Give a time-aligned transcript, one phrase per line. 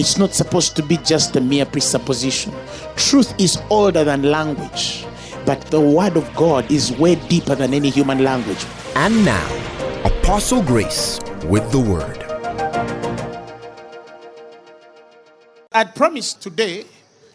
[0.00, 2.54] It's not supposed to be just a mere presupposition.
[2.96, 5.04] Truth is older than language,
[5.44, 8.64] but the word of God is way deeper than any human language.
[8.94, 9.46] And now,
[10.06, 12.16] Apostle Grace with the word.
[15.70, 16.86] I'd promised today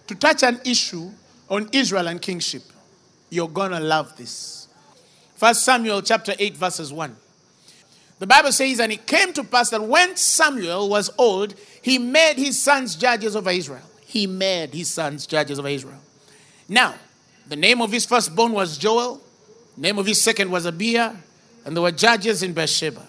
[0.07, 1.11] to touch an issue
[1.51, 2.63] on Israel and kingship.
[3.29, 4.69] You're gonna love this.
[5.35, 7.15] First Samuel chapter 8, verses 1.
[8.17, 11.53] The Bible says, And it came to pass that when Samuel was old,
[11.85, 13.87] he made his sons judges over Israel.
[14.07, 15.99] He made his sons judges over Israel.
[16.67, 16.95] Now,
[17.47, 19.21] the name of his firstborn was Joel,
[19.77, 21.13] name of his second was Abiah,
[21.63, 23.05] and there were judges in Beersheba.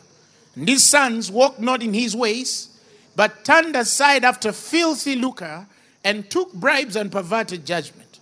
[0.54, 2.78] And his sons walked not in his ways,
[3.16, 5.66] but turned aside after filthy lucre,
[6.04, 8.19] and took bribes and perverted judgment.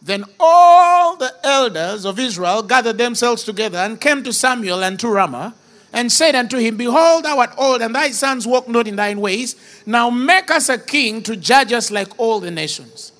[0.00, 5.08] Then all the elders of Israel gathered themselves together and came to Samuel and to
[5.08, 5.54] Ramah
[5.92, 9.20] and said unto him, Behold, thou art old, and thy sons walk not in thine
[9.20, 9.56] ways.
[9.84, 13.12] Now make us a king to judge us like all the nations.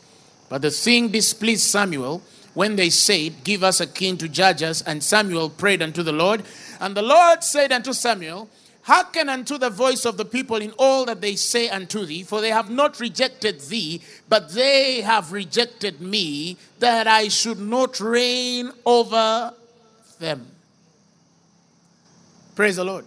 [0.49, 2.23] But the thing displeased Samuel
[2.55, 4.83] when they said, Give us a king to judge us.
[4.83, 6.43] And Samuel prayed unto the Lord.
[6.81, 8.49] And the Lord said unto Samuel,
[8.83, 12.41] Hearken unto the voice of the people in all that they say unto thee, for
[12.41, 18.73] they have not rejected thee, but they have rejected me, that I should not reign
[18.85, 19.55] over
[20.19, 20.49] them.
[22.55, 23.05] Praise the Lord.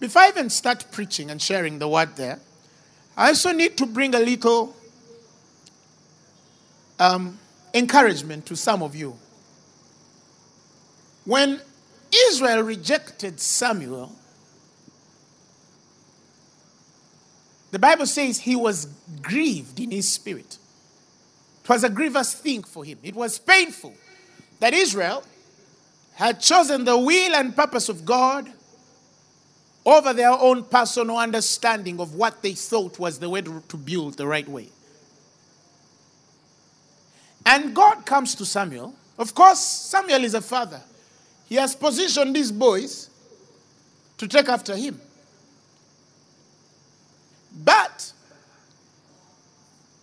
[0.00, 2.40] Before I even start preaching and sharing the word there,
[3.16, 4.74] I also need to bring a little
[6.98, 7.38] um,
[7.74, 9.16] encouragement to some of you.
[11.24, 11.60] When
[12.12, 14.10] Israel rejected Samuel,
[17.70, 18.86] the Bible says he was
[19.22, 20.58] grieved in his spirit.
[21.62, 22.98] It was a grievous thing for him.
[23.02, 23.94] It was painful
[24.58, 25.22] that Israel
[26.20, 28.46] had chosen the will and purpose of God
[29.86, 34.26] over their own personal understanding of what they thought was the way to, build the
[34.26, 34.68] right way.
[37.46, 38.94] And God comes to Samuel.
[39.18, 40.82] Of course, Samuel is a father.
[41.46, 43.08] He has positioned these boys
[44.18, 45.00] to take after him.
[47.64, 48.12] But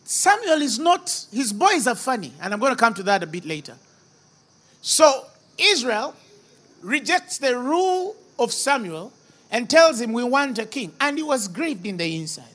[0.03, 3.27] Samuel is not, his boys are funny, and I'm going to come to that a
[3.27, 3.75] bit later.
[4.81, 6.15] So Israel
[6.81, 9.11] rejects the rule of Samuel
[9.51, 10.93] and tells him, We want a king.
[10.99, 12.45] And he was grieved in the inside.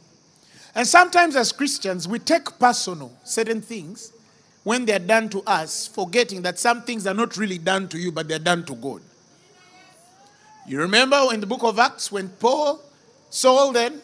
[0.74, 4.12] And sometimes, as Christians, we take personal certain things
[4.64, 8.12] when they're done to us, forgetting that some things are not really done to you,
[8.12, 9.02] but they're done to God.
[10.66, 12.80] You remember in the book of Acts when Paul,
[13.28, 14.00] Saul then,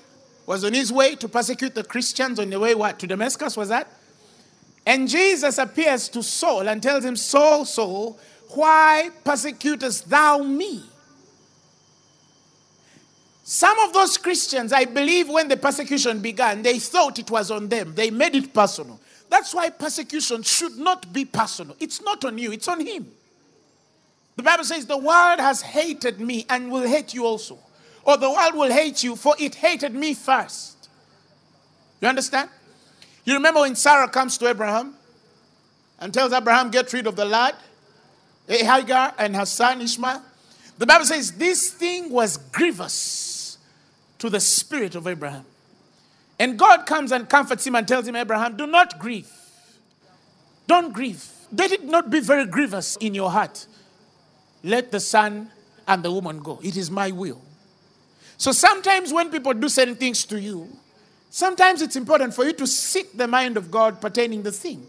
[0.46, 2.98] was on his way to persecute the Christians on the way what?
[2.98, 3.86] To Damascus, was that?
[4.84, 8.18] And Jesus appears to Saul and tells him, Saul, Saul,
[8.50, 10.84] why persecutest thou me?
[13.44, 17.68] Some of those Christians, I believe, when the persecution began, they thought it was on
[17.68, 17.94] them.
[17.94, 19.00] They made it personal.
[19.30, 21.74] That's why persecution should not be personal.
[21.80, 23.10] It's not on you, it's on him.
[24.36, 27.58] The Bible says, The world has hated me and will hate you also.
[28.04, 30.88] Or the world will hate you, for it hated me first.
[32.00, 32.48] You understand?
[33.24, 34.94] You remember when Sarah comes to Abraham
[35.98, 37.54] and tells Abraham, Get rid of the lad?
[38.48, 40.22] Hagar and her son Ishmael.
[40.78, 43.58] The Bible says this thing was grievous
[44.18, 45.44] to the spirit of Abraham.
[46.38, 49.30] And God comes and comforts him and tells him, Abraham, do not grieve.
[50.66, 51.24] Don't grieve.
[51.52, 53.66] Let it not be very grievous in your heart.
[54.62, 55.50] Let the son
[55.86, 56.60] and the woman go.
[56.62, 57.40] It is my will.
[58.36, 60.68] So sometimes when people do certain things to you,
[61.30, 64.86] sometimes it's important for you to seek the mind of God pertaining the thing.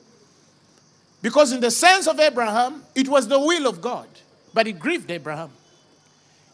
[1.21, 4.07] Because, in the sense of Abraham, it was the will of God,
[4.53, 5.51] but it grieved Abraham.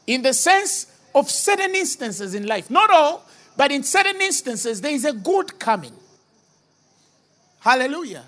[0.08, 3.28] In the sense of certain instances in life, not all,
[3.58, 5.94] but in certain instances, there is a good coming.
[7.60, 8.24] Hallelujah.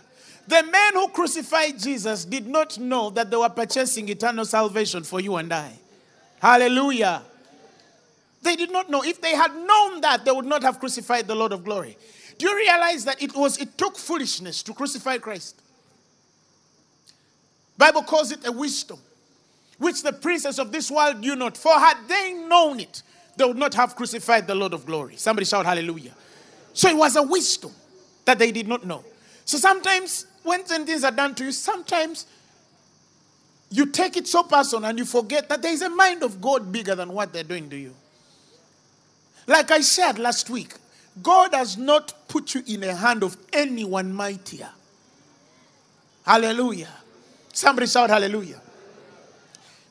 [0.47, 5.19] The men who crucified Jesus did not know that they were purchasing eternal salvation for
[5.19, 5.73] you and I.
[6.39, 7.23] Hallelujah.
[8.41, 9.03] They did not know.
[9.03, 11.97] If they had known that, they would not have crucified the Lord of glory.
[12.37, 15.61] Do you realize that it was it took foolishness to crucify Christ?
[17.77, 18.99] Bible calls it a wisdom,
[19.77, 21.55] which the princes of this world knew not.
[21.57, 23.03] For had they known it,
[23.35, 25.15] they would not have crucified the Lord of glory.
[25.15, 26.13] Somebody shout hallelujah.
[26.73, 27.71] So it was a wisdom
[28.25, 29.03] that they did not know.
[29.45, 32.25] So sometimes when things are done to you, sometimes
[33.69, 36.71] you take it so personal and you forget that there is a mind of God
[36.71, 37.93] bigger than what they're doing to you.
[39.45, 40.73] Like I said last week,
[41.21, 44.69] God has not put you in the hand of anyone mightier.
[46.25, 46.89] Hallelujah.
[47.57, 48.61] Somebody shout hallelujah.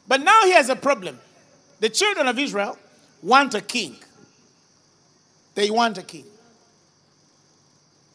[0.07, 1.19] But now here's a problem.
[1.81, 2.79] The children of Israel
[3.25, 3.97] want a king.
[5.57, 6.27] They want a king.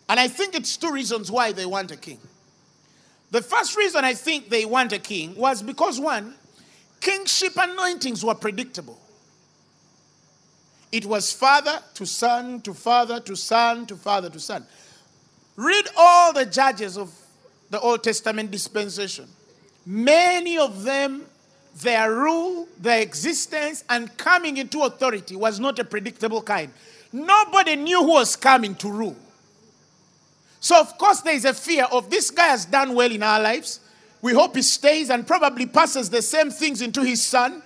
[0.07, 2.19] And I think it's two reasons why they want a king.
[3.31, 6.35] The first reason I think they want a king was because one,
[7.01, 9.01] kingship anointings were predictable.
[10.93, 14.65] It was father to son to father to son to father to son.
[15.57, 17.13] Read all the judges of
[17.69, 19.27] the Old Testament dispensation.
[19.85, 21.25] Many of them,
[21.81, 26.71] their rule, their existence, and coming into authority was not a predictable kind.
[27.11, 29.15] Nobody knew who was coming to rule.
[30.59, 33.41] So, of course, there is a fear of this guy has done well in our
[33.41, 33.79] lives.
[34.21, 37.63] We hope he stays and probably passes the same things into his son.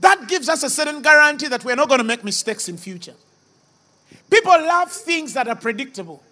[0.00, 3.14] That gives us a certain guarantee that we're not going to make mistakes in future.
[4.30, 6.22] People love things that are predictable.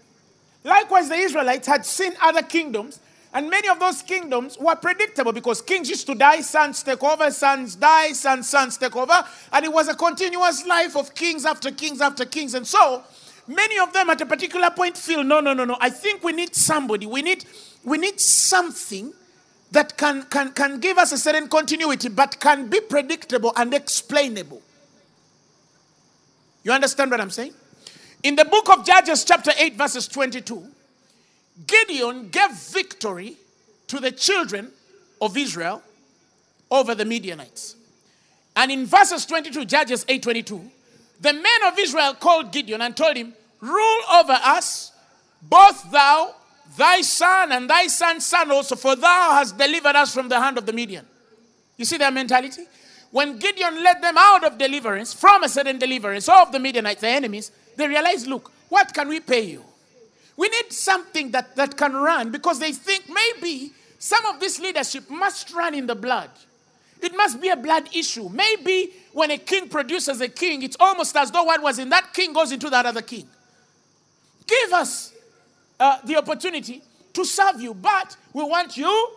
[0.64, 2.99] Likewise, the Israelites had seen other kingdoms,
[3.34, 7.32] and many of those kingdoms were predictable because kings used to die, sons take over,
[7.32, 11.72] sons die, sons, sons take over, and it was a continuous life of kings after
[11.72, 12.54] kings after kings.
[12.54, 13.02] And so,
[13.48, 15.76] many of them at a particular point feel, no, no, no, no.
[15.81, 17.06] I think we need somebody.
[17.06, 17.44] We need,
[17.82, 19.12] we need something
[19.72, 24.62] that can, can, can give us a certain continuity, but can be predictable and explainable.
[26.62, 27.52] You understand what I'm saying?
[28.22, 30.69] In the book of Judges, chapter 8, verses 22,
[31.66, 33.36] Gideon gave victory
[33.86, 34.70] to the children
[35.20, 35.82] of Israel
[36.70, 37.76] over the Midianites.
[38.56, 40.70] And in verses 22, Judges 8 22,
[41.20, 44.92] the men of Israel called Gideon and told him, Rule over us,
[45.42, 46.34] both thou
[46.76, 50.58] thy son and thy son's son also, for thou hast delivered us from the hand
[50.58, 51.06] of the Midian.
[51.76, 52.64] You see their mentality?
[53.10, 57.08] When Gideon led them out of deliverance, from a certain deliverance of the Midianites, the
[57.08, 59.64] enemies, they realized, look, what can we pay you?
[60.36, 65.08] We need something that, that can run because they think maybe some of this leadership
[65.08, 66.31] must run in the blood.
[67.00, 68.28] It must be a blood issue.
[68.31, 72.12] Maybe when a king produces a king, it's almost as though what was in that
[72.12, 73.28] king goes into that other king.
[74.46, 75.12] Give us
[75.78, 76.82] uh, the opportunity
[77.12, 77.75] to serve you.
[77.75, 79.10] But we want you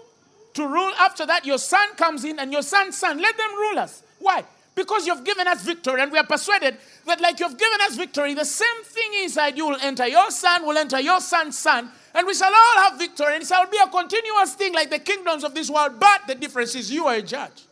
[0.54, 1.46] to rule after that.
[1.46, 4.04] Your son comes in and your son's son, let them rule us.
[4.20, 4.44] Why?
[4.78, 6.78] Because you've given us victory, and we are persuaded
[7.08, 10.08] that, like you've given us victory, the same thing inside you will enter.
[10.08, 13.48] Your son will enter your son's son, and we shall all have victory, and it
[13.48, 16.00] shall be a continuous thing like the kingdoms of this world.
[16.00, 17.64] But the difference is you are a judge.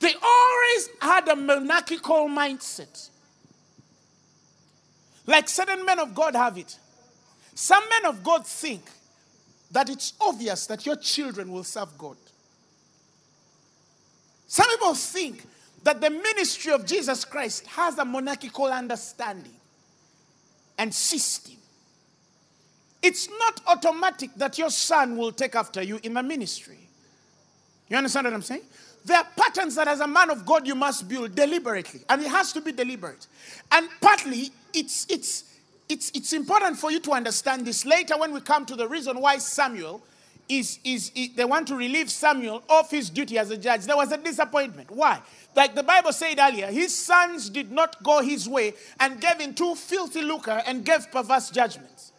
[0.00, 3.08] They always had a monarchical mindset.
[5.28, 6.76] Like certain men of God have it.
[7.54, 8.82] Some men of God think
[9.70, 12.16] that it's obvious that your children will serve God.
[14.48, 15.44] Some people think
[15.84, 19.54] that the ministry of Jesus Christ has a monarchical understanding
[20.78, 21.54] and system.
[23.02, 26.78] It's not automatic that your son will take after you in the ministry.
[27.88, 28.62] You understand what I'm saying?
[29.04, 32.28] There are patterns that, as a man of God, you must build deliberately, and it
[32.28, 33.26] has to be deliberate.
[33.70, 35.44] And partly, it's it's
[35.86, 39.20] it's, it's important for you to understand this later when we come to the reason
[39.20, 40.02] why Samuel
[40.48, 43.84] is, is, is, they want to relieve Samuel of his duty as a judge.
[43.84, 44.90] There was a disappointment.
[44.90, 45.20] Why?
[45.56, 49.54] Like the Bible said earlier, his sons did not go his way and gave him
[49.54, 52.12] too filthy lucre and gave perverse judgments.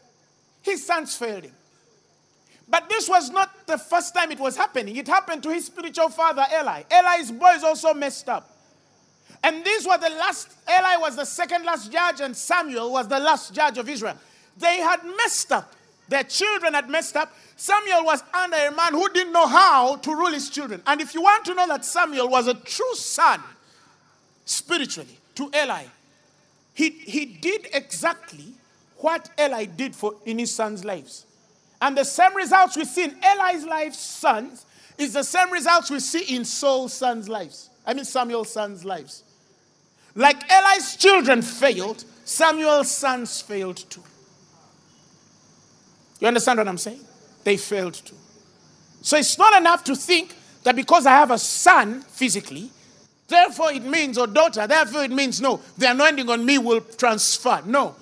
[0.62, 1.54] His sons failed him.
[2.68, 4.96] But this was not the first time it was happening.
[4.96, 6.84] It happened to his spiritual father, Eli.
[6.90, 8.50] Eli's boys also messed up.
[9.44, 13.20] And these were the last, Eli was the second last judge, and Samuel was the
[13.20, 14.18] last judge of Israel.
[14.58, 15.72] They had messed up.
[16.08, 17.34] Their children had messed up.
[17.56, 20.82] Samuel was under a man who didn't know how to rule his children.
[20.86, 23.42] And if you want to know that Samuel was a true son,
[24.46, 25.86] spiritually, to Eli,
[26.74, 28.54] he, he did exactly
[28.98, 31.26] what Eli did for in his sons' lives.
[31.82, 34.66] And the same results we see in Eli's life, sons,
[34.98, 37.70] is the same results we see in Saul's sons' lives.
[37.86, 39.24] I mean Samuel's sons' lives.
[40.16, 44.04] Like Eli's children failed, Samuel's sons failed too.
[46.26, 47.02] You understand what I'm saying?
[47.44, 48.16] They failed to.
[49.04, 52.72] So it's not enough to think that because I have a son physically,
[53.28, 57.62] therefore it means, or daughter, therefore it means, no, the anointing on me will transfer.
[57.68, 57.96] No.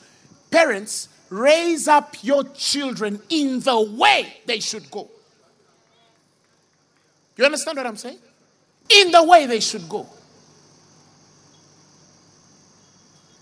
[0.49, 5.09] Parents, raise up your children in the way they should go.
[7.35, 8.19] You understand what I'm saying?
[8.87, 10.07] In the way they should go.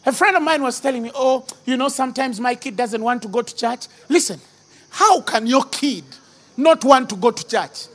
[0.07, 3.21] A friend of mine was telling me, Oh, you know, sometimes my kid doesn't want
[3.21, 3.85] to go to church.
[4.09, 4.41] Listen,
[4.91, 6.03] How can your kid
[6.57, 7.87] not want to go to church?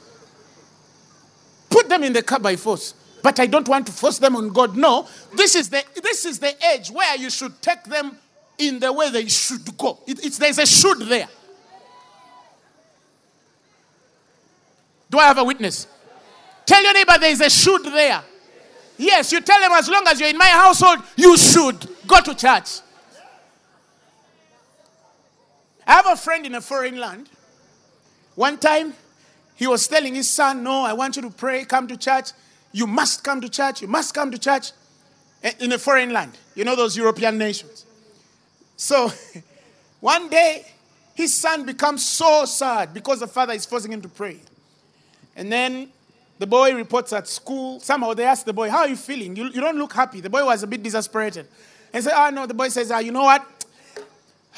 [1.71, 2.95] Put them in the car by force.
[3.23, 4.77] But I don't want to force them on God.
[4.77, 8.17] No, this is the this is the age where you should take them
[8.59, 9.99] in the way they should go.
[10.07, 11.29] It, it's, there's a should there.
[15.11, 15.87] Do I have a witness?
[16.65, 18.23] Tell your neighbor there's a should there.
[18.97, 22.35] Yes, you tell them as long as you're in my household, you should go to
[22.35, 22.81] church.
[25.87, 27.29] I have a friend in a foreign land.
[28.35, 28.95] One time,
[29.55, 32.31] he was telling his son, No, I want you to pray, come to church.
[32.73, 33.81] You must come to church.
[33.81, 34.73] You must come to church
[35.43, 36.37] eh, in a foreign land.
[36.55, 37.87] You know those European nations.
[38.77, 39.11] So
[40.01, 40.67] one day,
[41.15, 44.39] his son becomes so sad because the father is forcing him to pray.
[45.35, 45.89] And then
[46.39, 47.81] the boy reports at school.
[47.81, 49.35] Somehow they ask the boy, How are you feeling?
[49.37, 50.21] You, you don't look happy.
[50.21, 51.47] The boy was a bit disasperated.
[51.93, 52.47] And said, Oh, no.
[52.47, 53.56] The boy says, ah, You know what?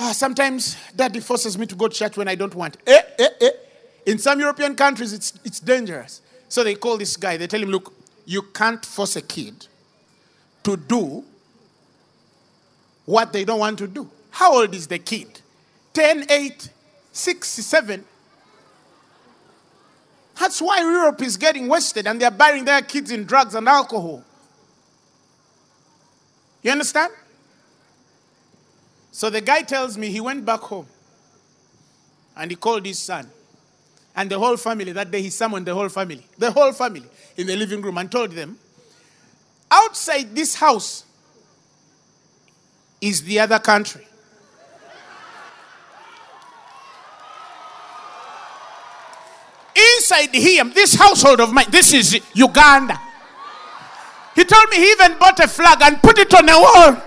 [0.01, 2.77] Ah, sometimes daddy forces me to go to church when I don't want.
[2.87, 3.51] Eh, eh, eh.
[4.07, 6.23] In some European countries, it's, it's dangerous.
[6.49, 7.93] So they call this guy, they tell him, Look,
[8.25, 9.67] you can't force a kid
[10.63, 11.25] to do
[13.05, 14.09] what they don't want to do.
[14.31, 15.41] How old is the kid?
[15.95, 16.71] 10, 8,
[17.11, 18.05] 6, 7.
[20.39, 24.23] That's why Europe is getting wasted and they're burying their kids in drugs and alcohol.
[26.63, 27.13] You understand?
[29.11, 30.87] So the guy tells me he went back home
[32.37, 33.29] and he called his son
[34.15, 34.93] and the whole family.
[34.93, 38.11] That day he summoned the whole family, the whole family in the living room and
[38.11, 38.59] told them,
[39.71, 41.05] outside this house
[43.01, 44.05] is the other country.
[49.75, 53.01] Inside here, this household of mine, this is Uganda.
[54.35, 57.03] He told me he even bought a flag and put it on the wall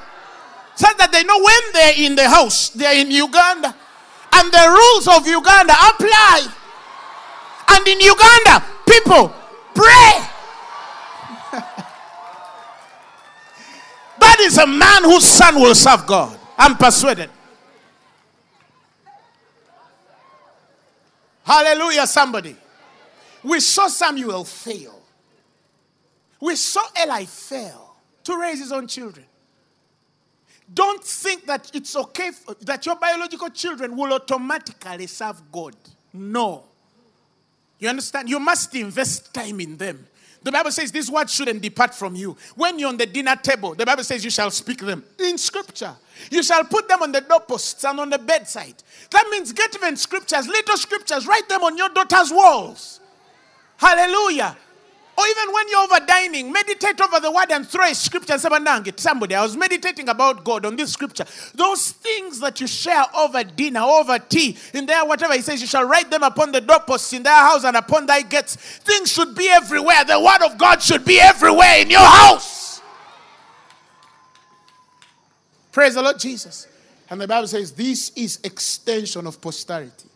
[0.81, 3.75] so that they know when they're in the house, they're in Uganda.
[4.33, 6.47] And the rules of Uganda apply.
[7.69, 9.31] And in Uganda, people
[9.75, 10.13] pray.
[14.19, 16.39] that is a man whose son will serve God.
[16.57, 17.29] I'm persuaded.
[21.43, 22.55] Hallelujah, somebody.
[23.43, 24.99] We saw Samuel fail.
[26.39, 29.27] We saw Eli fail to raise his own children.
[30.73, 35.75] Don't think that it's okay for, that your biological children will automatically serve God.
[36.13, 36.63] No.
[37.79, 38.29] You understand?
[38.29, 40.07] You must invest time in them.
[40.43, 42.35] The Bible says this word shouldn't depart from you.
[42.55, 45.95] When you're on the dinner table, the Bible says you shall speak them in scripture.
[46.31, 48.75] You shall put them on the doorposts and on the bedside.
[49.11, 52.99] That means get even scriptures, little scriptures, write them on your daughter's walls.
[53.77, 54.57] Hallelujah.
[55.21, 58.41] Or even when you're over dining, meditate over the word and throw a scripture and
[58.41, 59.35] somebody.
[59.35, 61.25] I was meditating about God on this scripture.
[61.53, 65.67] Those things that you share over dinner, over tea, in there, whatever he says, you
[65.67, 68.55] shall write them upon the doorposts in their house and upon thy gates.
[68.55, 70.03] Things should be everywhere.
[70.05, 72.81] The word of God should be everywhere in your house.
[75.71, 76.67] Praise the Lord Jesus.
[77.11, 80.09] And the Bible says this is extension of posterity.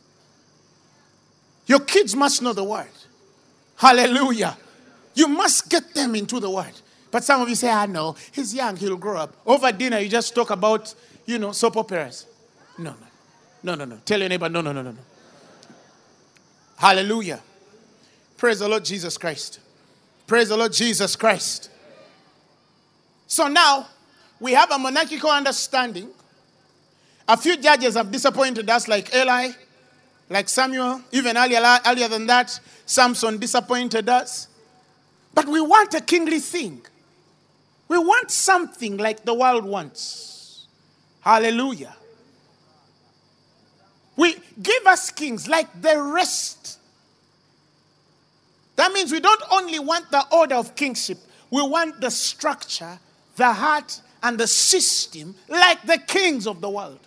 [1.68, 2.88] Your kids must know the word.
[3.76, 4.58] Hallelujah.
[5.16, 6.74] You must get them into the word.
[7.10, 9.34] But some of you say, I know, he's young, he'll grow up.
[9.46, 10.94] Over dinner, you just talk about,
[11.26, 12.26] you know, soap operas.
[12.78, 12.98] No, no.
[13.64, 14.00] No, no, no.
[14.06, 15.00] Tell your neighbor, no, no, no, no, no.
[16.78, 17.42] Hallelujah.
[18.38, 19.60] Praise the Lord Jesus Christ.
[20.28, 21.70] Praise the Lord Jesus Christ.
[23.28, 23.88] So now,
[24.40, 26.10] we have a monarchical understanding.
[27.28, 29.50] A few judges have disappointed us, like Eli,
[30.30, 34.48] like Samuel, even earlier, earlier than that, Samson disappointed us.
[35.36, 36.82] But we want a kingly thing.
[37.88, 40.66] We want something like the world wants.
[41.20, 41.96] Hallelujah.
[44.16, 46.80] We give us kings like the rest.
[48.78, 51.18] That means we don't only want the order of kingship,
[51.52, 53.00] we want the structure,
[53.36, 57.00] the heart, and the system like the kings of the world.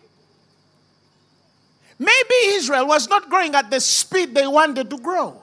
[1.99, 5.43] Maybe Israel was not growing at the speed they wanted to grow.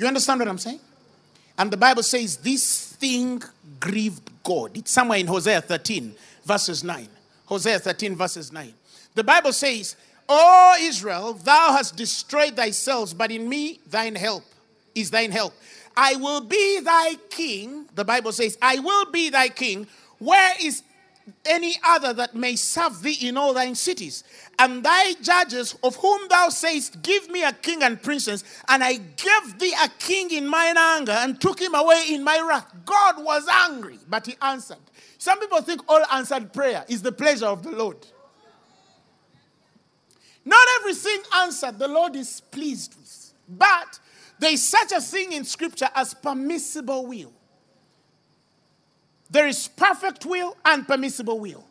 [0.00, 0.80] You understand what I'm saying?
[1.58, 3.42] And the Bible says this thing
[3.78, 4.74] grieved God.
[4.74, 7.06] It's somewhere in Hosea 13, verses 9.
[7.44, 8.72] Hosea 13, verses 9.
[9.14, 14.42] The Bible says, O Israel, thou hast destroyed thyself, but in me thine help
[14.94, 15.52] is thine help.
[15.94, 17.84] I will be thy king.
[17.94, 19.86] The Bible says, I will be thy king.
[20.18, 20.82] Where is
[21.44, 24.24] any other that may serve thee in all thine cities.
[24.60, 28.96] And thy judges, of whom thou sayest, Give me a king and princes, and I
[28.96, 32.70] gave thee a king in mine anger, and took him away in my wrath.
[32.84, 34.76] God was angry, but he answered.
[35.16, 38.06] Some people think all answered prayer is the pleasure of the Lord.
[40.44, 43.32] Not everything answered the Lord is pleased with.
[43.48, 43.98] But
[44.38, 47.32] there is such a thing in Scripture as permissible will.
[49.30, 51.64] There is perfect will and permissible will.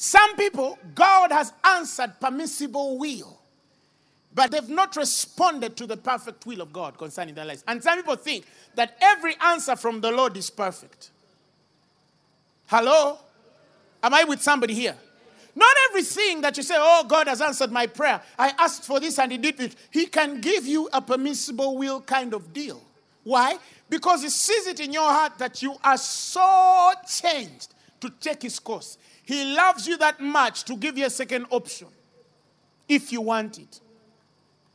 [0.00, 3.36] Some people, God has answered permissible will,
[4.32, 7.64] but they've not responded to the perfect will of God concerning their lives.
[7.66, 8.44] And some people think
[8.76, 11.10] that every answer from the Lord is perfect.
[12.66, 13.18] Hello?
[14.00, 14.94] Am I with somebody here?
[15.56, 18.22] Not everything that you say, oh, God has answered my prayer.
[18.38, 19.74] I asked for this and He did it.
[19.90, 22.80] He can give you a permissible will kind of deal.
[23.24, 23.58] Why?
[23.90, 28.60] Because He sees it in your heart that you are so changed to take His
[28.60, 28.96] course.
[29.28, 31.88] He loves you that much to give you a second option
[32.88, 33.78] if you want it.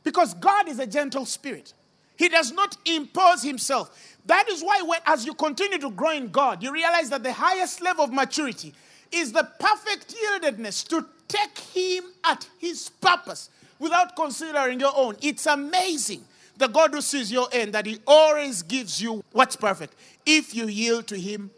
[0.04, 1.72] Because God is a gentle spirit.
[2.16, 4.16] He does not impose himself.
[4.26, 7.32] That is why, when, as you continue to grow in God, you realize that the
[7.32, 8.72] highest level of maturity
[9.10, 15.16] is the perfect yieldedness to take Him at His purpose without considering your own.
[15.20, 16.22] It's amazing
[16.58, 20.68] the God who sees your end that He always gives you what's perfect if you
[20.68, 21.50] yield to Him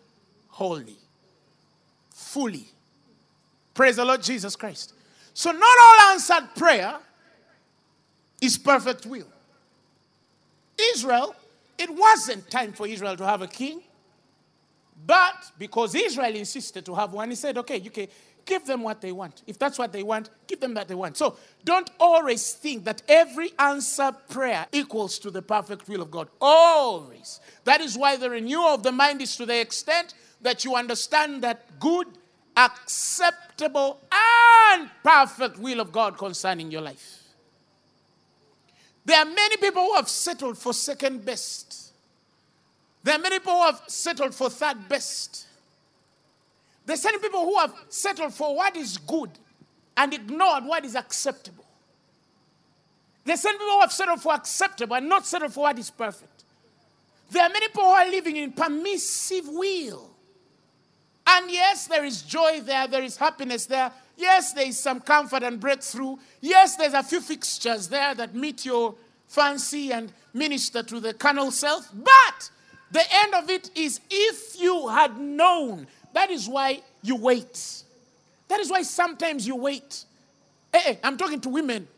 [0.49, 0.97] wholly,
[2.09, 2.71] fully.
[3.77, 4.95] Praise the Lord Jesus Christ.
[5.35, 6.97] So, not all answered prayer
[8.41, 9.27] is perfect will.
[10.95, 11.37] Israel,
[11.79, 13.83] it wasn't time for Israel to have a king.
[15.07, 18.09] But because Israel insisted to have one, he said, okay, you can
[18.47, 19.43] give them what they want.
[19.47, 21.19] If that's what they want, give them what they want.
[21.19, 26.29] So don't always think that every answer prayer equals to the perfect will of God.
[26.41, 27.41] Always.
[27.65, 31.43] That is why the renewal of the mind is to the extent that you understand
[31.43, 32.07] that good,
[32.57, 37.23] acceptable, and perfect will of God concerning your life.
[39.05, 41.93] There are many people who have settled for second best.
[43.05, 45.47] There are many people who have settled for third best.
[46.85, 49.31] There are certain people who have settled for what is good
[49.97, 51.65] and ignored what is acceptable.
[53.25, 55.91] There are certain people who have settled for acceptable and not settled for what is
[55.91, 56.45] perfect.
[57.31, 60.11] There are many people who are living in permissive will.
[61.27, 63.91] And yes, there is joy there, there is happiness there.
[64.17, 66.17] Yes, there is some comfort and breakthrough.
[66.41, 68.95] Yes, there's a few fixtures there that meet your
[69.27, 71.91] fancy and minister to the carnal self.
[71.93, 72.51] But
[72.91, 75.87] the end of it is if you had known.
[76.13, 77.83] That is why you wait.
[78.49, 80.05] That is why sometimes you wait.
[80.73, 81.89] Hey, hey I'm talking to women.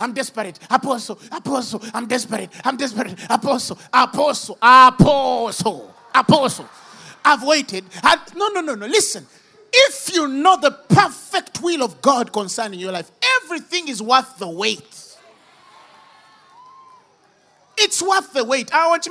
[0.00, 0.58] I'm desperate.
[0.70, 2.50] Apostle, apostle, I'm desperate.
[2.64, 3.14] I'm desperate.
[3.30, 6.68] Apostle, apostle, apostle, apostle.
[7.24, 7.84] I've waited.
[8.02, 8.86] I, no, no, no, no.
[8.86, 9.26] Listen.
[9.72, 13.10] If you know the perfect will of God concerning your life,
[13.42, 15.16] everything is worth the wait.
[17.76, 18.70] It's worth the wait.
[18.72, 19.08] Ah, it's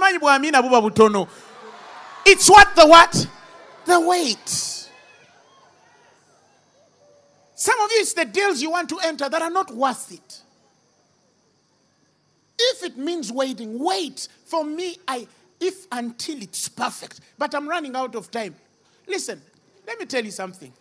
[2.50, 3.28] worth the what?
[3.86, 4.50] The wait.
[7.54, 10.42] Some of you, it's the deals you want to enter that are not worth it.
[12.58, 14.28] If it means waiting, wait.
[14.46, 15.28] For me, I
[15.60, 17.22] if until it's perfect.
[17.38, 18.56] But I'm running out of time.
[19.08, 19.42] Listen,
[19.88, 20.72] let me tell you something.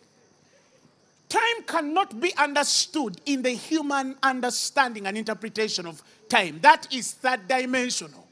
[1.28, 6.60] Time cannot be understood in the human understanding and interpretation of time.
[6.62, 8.24] That is third dimensional.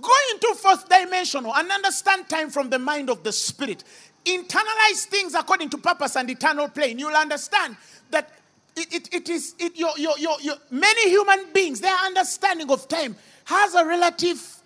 [0.00, 3.84] Go into fourth dimensional and understand time from the mind of the spirit.
[4.24, 6.98] Internalize things according to purpose and eternal plane.
[6.98, 7.76] You'll understand
[8.10, 8.30] that
[8.76, 12.86] it, it, it is it, your, your, your, your, many human beings, their understanding of
[12.88, 14.56] time has a relative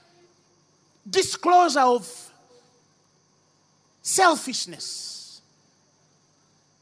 [1.09, 2.31] disclosure of
[4.03, 5.41] selfishness.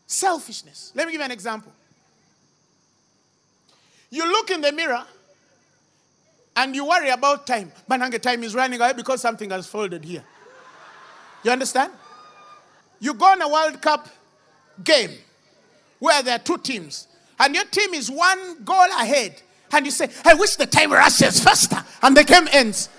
[0.06, 0.92] Selfishness.
[0.94, 1.72] Let me give you an example.
[4.10, 5.04] You look in the mirror
[6.56, 7.70] and you worry about time.
[7.88, 10.24] Bananga time is running away because something has folded here.
[11.44, 11.92] You understand?
[13.00, 14.08] You go on a World Cup
[14.82, 15.10] game
[15.98, 17.06] where there are two teams,
[17.38, 19.40] and your team is one goal ahead,
[19.72, 22.88] and you say, I wish the time rushes faster, and the game ends.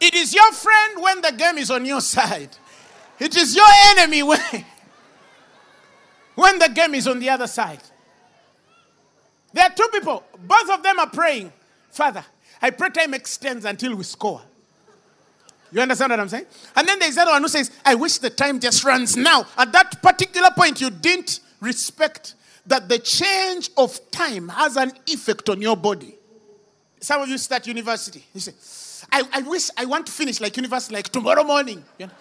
[0.00, 2.56] It is your friend when the game is on your side.
[3.18, 4.40] It is your enemy when,
[6.34, 7.82] when the game is on the other side.
[9.52, 10.24] There are two people.
[10.38, 11.52] Both of them are praying.
[11.90, 12.24] Father,
[12.62, 14.40] I pray time extends until we score.
[15.72, 16.46] You understand what I'm saying?
[16.74, 19.46] And then there's other one who says, I wish the time just runs now.
[19.56, 22.34] At that particular point, you didn't respect
[22.66, 26.16] that the change of time has an effect on your body.
[27.00, 28.24] Some of you start university.
[28.34, 28.52] You say,
[29.10, 31.84] I, I wish I want to finish like university like tomorrow morning.
[31.98, 32.12] You know?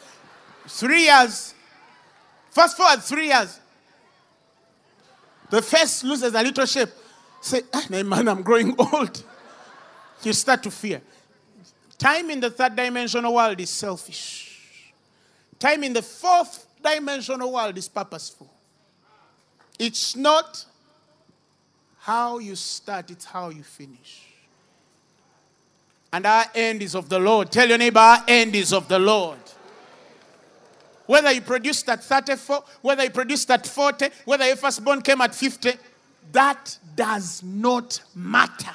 [0.68, 1.54] Three years.
[2.52, 3.60] Fast forward three years.
[5.50, 6.90] The face loses a little shape.
[7.42, 9.24] Say, ah, man, I'm growing old.
[10.24, 11.02] You start to fear.
[12.00, 14.94] Time in the third dimensional world is selfish.
[15.60, 18.50] Time in the fourth dimensional world is purposeful.
[19.78, 20.66] It's not
[22.00, 24.26] how you start, it's how you finish.
[26.12, 27.52] And our end is of the Lord.
[27.52, 29.38] Tell your neighbor, our end is of the Lord.
[31.06, 35.36] Whether you produced at 34, whether you produced at 40, whether your firstborn came at
[35.36, 35.74] 50,
[36.32, 38.72] that does not matter.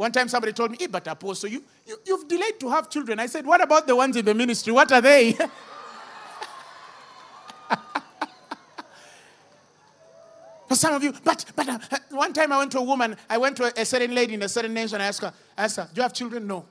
[0.00, 3.20] One time somebody told me, hey, but Apostle, you, you, you've delayed to have children.
[3.20, 4.72] I said, what about the ones in the ministry?
[4.72, 5.32] What are they?
[10.68, 11.78] For some of you, but but uh,
[12.12, 14.42] one time I went to a woman, I went to a, a certain lady in
[14.42, 15.02] a certain nation.
[15.02, 16.46] I asked her, I asked her, Do you have children?
[16.46, 16.64] No.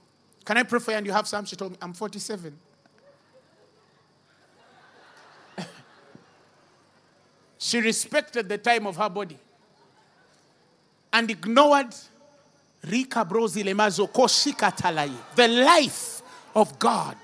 [0.43, 1.45] Can I pray for you and you have some?
[1.45, 2.57] She told me, I'm 47.
[7.59, 9.37] she respected the time of her body
[11.13, 11.93] and ignored
[15.35, 16.21] the life
[16.55, 17.17] of God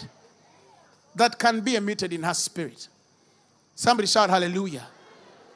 [1.15, 2.87] that can be emitted in her spirit.
[3.73, 4.87] Somebody shout hallelujah.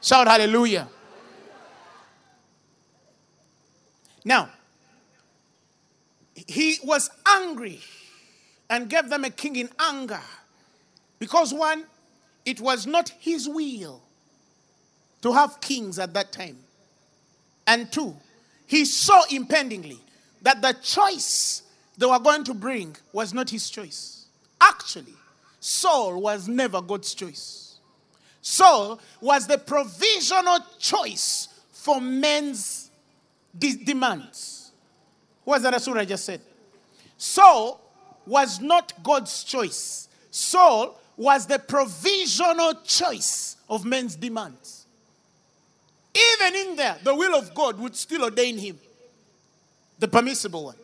[0.00, 0.88] Shout hallelujah.
[4.24, 4.50] Now,
[6.34, 7.80] he was angry
[8.68, 10.20] and gave them a king in anger
[11.18, 11.84] because, one,
[12.44, 14.02] it was not his will
[15.22, 16.58] to have kings at that time.
[17.66, 18.16] And two,
[18.70, 19.98] he saw impendingly
[20.42, 21.62] that the choice
[21.98, 24.26] they were going to bring was not his choice.
[24.60, 25.14] Actually,
[25.58, 27.80] Saul was never God's choice.
[28.40, 32.92] Saul was the provisional choice for men's
[33.58, 34.70] de- demands.
[35.44, 36.40] was that Asura just said?
[37.18, 37.80] Saul
[38.24, 40.08] was not God's choice.
[40.30, 44.79] Saul was the provisional choice of men's demands.
[46.14, 48.78] Even in there, the will of God would still ordain him,
[49.98, 50.76] the permissible one.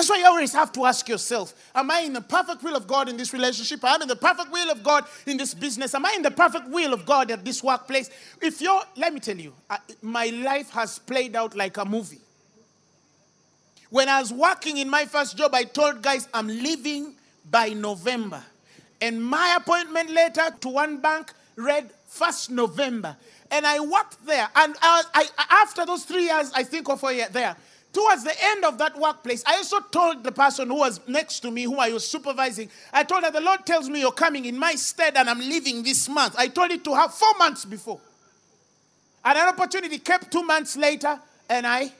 [0.00, 2.86] That's why you always have to ask yourself Am I in the perfect will of
[2.86, 3.84] God in this relationship?
[3.84, 5.94] Am I in the perfect will of God in this business?
[5.94, 8.08] Am I in the perfect will of God at this workplace?
[8.40, 9.52] If you're, let me tell you,
[10.00, 12.20] my life has played out like a movie.
[13.90, 17.14] When I was working in my first job, I told guys I'm leaving
[17.50, 18.42] by November.
[19.02, 23.16] And my appointment letter to one bank read 1st November.
[23.50, 24.48] And I worked there.
[24.54, 25.26] And I, I,
[25.62, 27.56] after those three years, I think, of a year there,
[27.92, 31.50] Towards the end of that workplace, I also told the person who was next to
[31.50, 34.56] me, who I was supervising, I told her, The Lord tells me you're coming in
[34.56, 36.36] my stead and I'm leaving this month.
[36.38, 38.00] I told it to her four months before.
[39.24, 41.18] And an opportunity kept two months later,
[41.48, 41.92] and I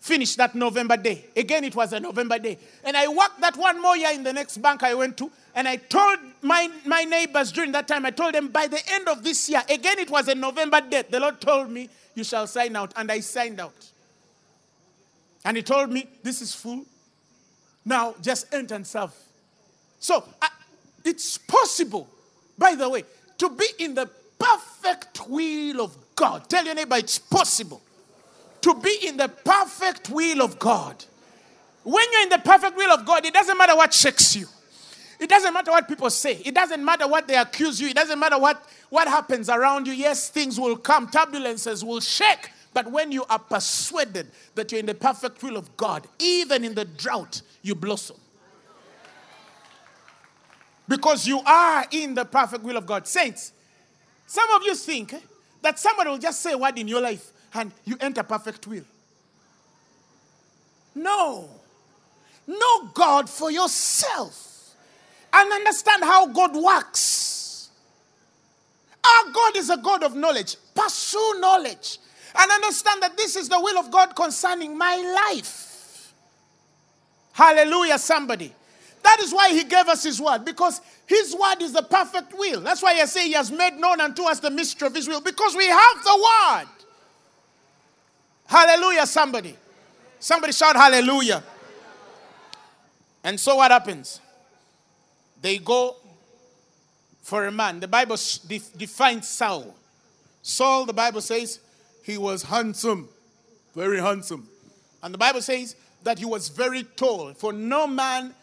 [0.00, 1.24] finished that November day.
[1.34, 2.58] Again, it was a November day.
[2.84, 5.30] And I worked that one more year in the next bank I went to.
[5.54, 9.08] And I told my, my neighbors during that time, I told them by the end
[9.08, 11.10] of this year, again, it was a November date.
[11.10, 12.92] The Lord told me, You shall sign out.
[12.96, 13.90] And I signed out.
[15.44, 16.84] And he told me, This is full.
[17.84, 19.12] Now just enter and serve.
[19.98, 20.48] So I,
[21.04, 22.08] it's possible,
[22.56, 23.04] by the way,
[23.38, 24.08] to be in the
[24.38, 26.48] perfect will of God.
[26.48, 27.82] Tell your neighbor it's possible
[28.62, 31.04] to be in the perfect will of God.
[31.82, 34.46] When you're in the perfect will of God, it doesn't matter what shakes you.
[35.20, 36.36] It doesn't matter what people say.
[36.36, 37.88] It doesn't matter what they accuse you.
[37.88, 39.92] It doesn't matter what, what happens around you.
[39.92, 42.50] Yes, things will come, turbulences will shake.
[42.72, 46.74] But when you are persuaded that you're in the perfect will of God, even in
[46.74, 48.16] the drought, you blossom.
[50.88, 53.06] Because you are in the perfect will of God.
[53.06, 53.52] Saints,
[54.26, 55.14] some of you think
[55.60, 58.84] that somebody will just say a word in your life and you enter perfect will.
[60.94, 61.50] No.
[62.46, 64.49] Know God for yourself
[65.32, 67.70] and understand how God works.
[69.04, 70.56] Our God is a God of knowledge.
[70.74, 71.98] Pursue knowledge
[72.38, 74.96] and understand that this is the will of God concerning my
[75.30, 76.12] life.
[77.32, 78.52] Hallelujah, somebody.
[79.02, 82.60] That is why he gave us his word, because his word is the perfect will.
[82.60, 85.22] That's why I say he has made known unto us the mystery of his will,
[85.22, 86.68] because we have the word.
[88.46, 89.56] Hallelujah, somebody.
[90.18, 91.42] Somebody shout hallelujah.
[93.24, 94.20] And so what happens?
[95.42, 95.96] They go
[97.22, 97.80] for a man.
[97.80, 98.16] The Bible
[98.76, 99.74] defines Saul.
[100.42, 101.60] Saul, the Bible says,
[102.02, 103.08] he was handsome,
[103.74, 104.48] very handsome.
[105.02, 108.34] And the Bible says that he was very tall, for no man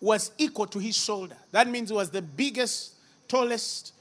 [0.00, 1.36] was equal to his shoulder.
[1.52, 2.94] That means he was the biggest,
[3.28, 3.92] tallest.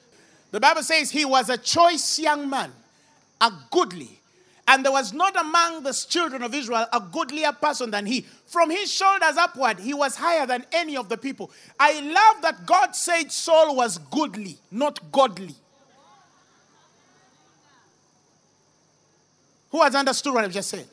[0.52, 2.72] The Bible says he was a choice young man,
[3.42, 4.20] a goodly.
[4.68, 8.26] And there was not among the children of Israel a goodlier person than he.
[8.48, 11.52] From his shoulders upward, he was higher than any of the people.
[11.80, 15.56] I love that God said Saul was goodly, not godly.
[19.70, 20.88] Who has understood what I've just said?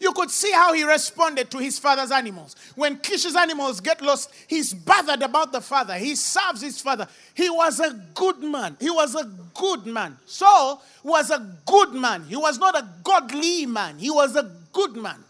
[0.00, 2.54] You could see how he responded to his father's animals.
[2.76, 5.94] When Kish's animals get lost, he's bothered about the father.
[5.94, 7.08] He serves his father.
[7.34, 8.76] He was a good man.
[8.80, 10.16] He was a good man.
[10.24, 12.24] Saul was a good man.
[12.24, 13.98] He was not a godly man.
[13.98, 15.24] He was a good man.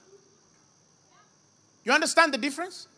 [1.85, 2.89] You understand the difference?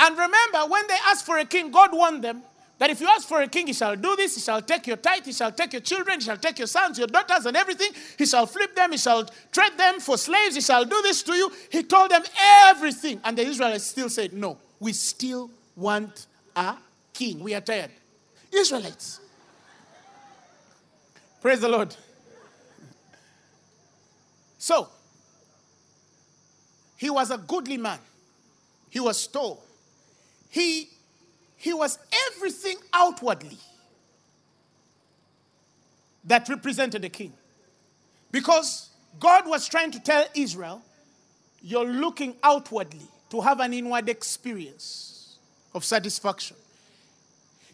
[0.00, 2.42] And remember, when they asked for a king, God warned them
[2.78, 4.96] that if you ask for a king, he shall do this, he shall take your
[4.96, 7.90] tithe, he shall take your children, he shall take your sons, your daughters, and everything.
[8.18, 11.34] He shall flip them, he shall trade them for slaves, he shall do this to
[11.34, 11.52] you.
[11.70, 12.22] He told them
[12.66, 13.20] everything.
[13.24, 16.76] And the Israelites still said, No, we still want a
[17.12, 17.40] king.
[17.40, 17.90] We are tired.
[18.52, 19.20] Israelites.
[21.40, 21.94] Praise the Lord.
[24.58, 24.88] So,
[26.96, 27.98] he was a goodly man.
[28.90, 29.62] He was tall.
[30.48, 30.88] He
[31.64, 31.98] he was
[32.28, 33.56] everything outwardly
[36.22, 37.32] that represented a king.
[38.30, 40.82] Because God was trying to tell Israel,
[41.62, 45.38] you're looking outwardly to have an inward experience
[45.72, 46.58] of satisfaction.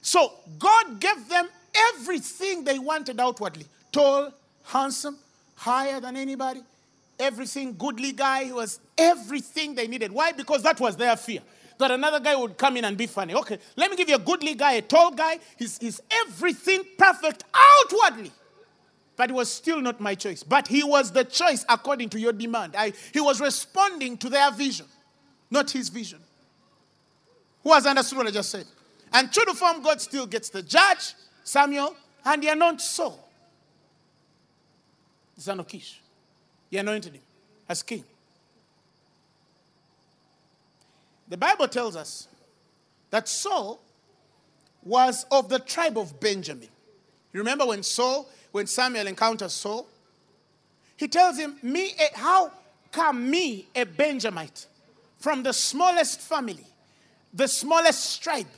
[0.03, 1.49] So God gave them
[1.93, 4.33] everything they wanted outwardly tall,
[4.67, 5.19] handsome,
[5.57, 6.63] higher than anybody,
[7.19, 8.45] everything, goodly guy.
[8.45, 10.13] He was everything they needed.
[10.13, 10.31] Why?
[10.31, 11.41] Because that was their fear
[11.81, 13.35] that another guy would come in and be funny.
[13.35, 15.39] Okay, let me give you a goodly guy, a tall guy.
[15.59, 18.33] He's, he's everything perfect outwardly.
[19.17, 20.43] But it was still not my choice.
[20.43, 22.75] But he was the choice according to your demand.
[22.77, 24.87] I, he was responding to their vision,
[25.51, 26.21] not his vision.
[27.63, 28.65] Who has understood what I just said?
[29.13, 31.15] And true to form, God still gets the judge,
[31.45, 33.29] Samuel, and he anoints Saul,
[35.37, 36.01] the son of Kish.
[36.71, 37.23] He anointed him
[37.69, 38.05] as king.
[41.31, 42.29] The Bible tells us
[43.11, 43.81] that Saul
[44.83, 46.69] was of the tribe of Benjamin.
[47.33, 49.87] You remember when Saul, when Samuel encounters Saul?
[50.97, 52.53] He tells him, Me, a, how
[52.91, 54.67] come me, a Benjamite,
[55.19, 56.67] from the smallest family,
[57.33, 58.49] the smallest tribe,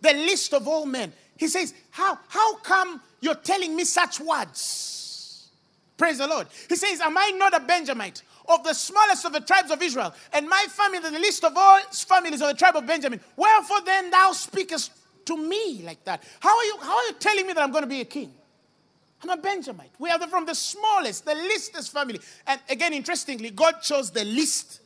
[0.00, 1.12] the least of all men?
[1.36, 5.48] He says, How, how come you're telling me such words?
[5.96, 6.48] Praise the Lord.
[6.68, 8.22] He says, Am I not a Benjamite?
[8.48, 11.80] Of the smallest of the tribes of Israel, and my family the least of all
[11.92, 13.20] families of the tribe of Benjamin.
[13.36, 14.92] Wherefore then thou speakest
[15.26, 16.22] to me like that?
[16.40, 18.32] How are you, how are you telling me that I'm going to be a king?
[19.22, 19.90] I'm a Benjamite.
[19.98, 22.20] We are from the smallest, the leastest family.
[22.46, 24.80] And again, interestingly, God chose the least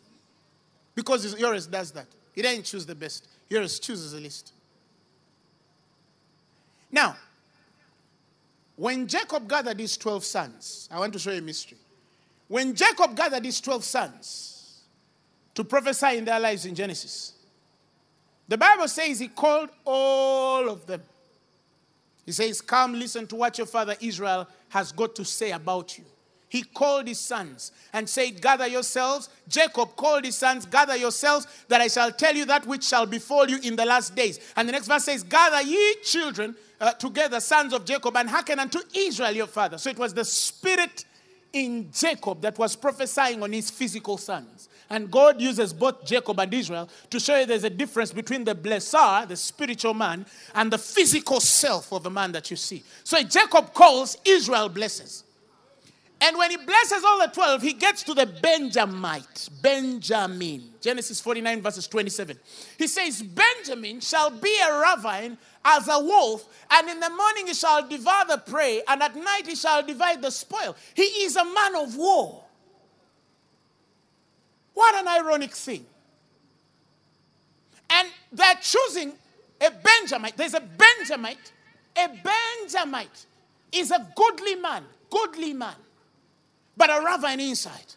[0.94, 2.06] because yours does that.
[2.32, 3.28] He didn't choose the best.
[3.48, 4.52] Yours chooses the least.
[6.90, 7.16] Now,
[8.76, 11.78] when Jacob gathered his 12 sons, I want to show you a mystery.
[12.50, 14.82] When Jacob gathered his 12 sons
[15.54, 17.34] to prophesy in their lives in Genesis,
[18.48, 21.00] the Bible says he called all of them.
[22.26, 26.04] He says, Come, listen to what your father Israel has got to say about you.
[26.48, 29.28] He called his sons and said, Gather yourselves.
[29.46, 33.48] Jacob called his sons, Gather yourselves, that I shall tell you that which shall befall
[33.48, 34.40] you in the last days.
[34.56, 38.58] And the next verse says, Gather ye children uh, together, sons of Jacob, and hearken
[38.58, 39.78] unto Israel your father.
[39.78, 41.04] So it was the spirit
[41.52, 44.68] in Jacob that was prophesying on his physical sons.
[44.88, 48.54] And God uses both Jacob and Israel to show you there's a difference between the
[48.54, 52.82] blesser, the spiritual man, and the physical self of the man that you see.
[53.04, 55.24] So Jacob calls, Israel blesses.
[56.22, 60.64] And when he blesses all the 12, he gets to the Benjamite, Benjamin.
[60.80, 62.38] Genesis 49, verses 27.
[62.76, 67.54] He says, Benjamin shall be a ravine as a wolf, and in the morning he
[67.54, 70.76] shall devour the prey, and at night he shall divide the spoil.
[70.94, 72.44] He is a man of war.
[74.74, 75.86] What an ironic thing.
[77.90, 79.12] And they're choosing
[79.60, 80.36] a Benjamite.
[80.36, 81.52] There's a Benjamite.
[81.96, 83.26] A Benjamite
[83.72, 85.74] is a goodly man, goodly man,
[86.80, 87.94] but a ravine inside.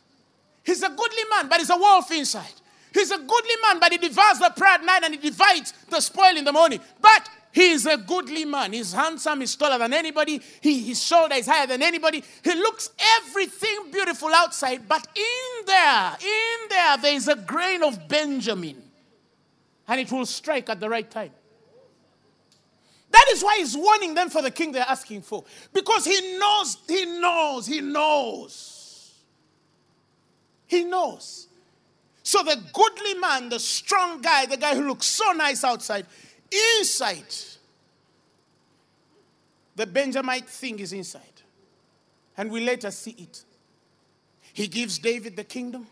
[0.61, 2.51] He's a goodly man, but he's a wolf inside.
[2.93, 6.01] He's a goodly man, but he devours the prey at night and he divides the
[6.01, 6.81] spoil in the morning.
[7.01, 8.73] But he is a goodly man.
[8.73, 9.39] He's handsome.
[9.39, 10.41] He's taller than anybody.
[10.59, 12.25] He, his shoulder is higher than anybody.
[12.43, 18.09] He looks everything beautiful outside, but in there, in there, there is a grain of
[18.09, 18.83] Benjamin.
[19.87, 21.31] And it will strike at the right time.
[23.11, 25.45] That is why he's warning them for the king they're asking for.
[25.71, 28.72] Because he knows, he knows, he knows.
[30.73, 31.47] He knows.
[32.23, 36.07] So the goodly man, the strong guy, the guy who looks so nice outside,
[36.79, 37.35] inside.
[39.75, 41.21] The Benjamite thing is inside.
[42.35, 43.43] And we later see it.
[44.51, 45.85] He gives David the kingdom,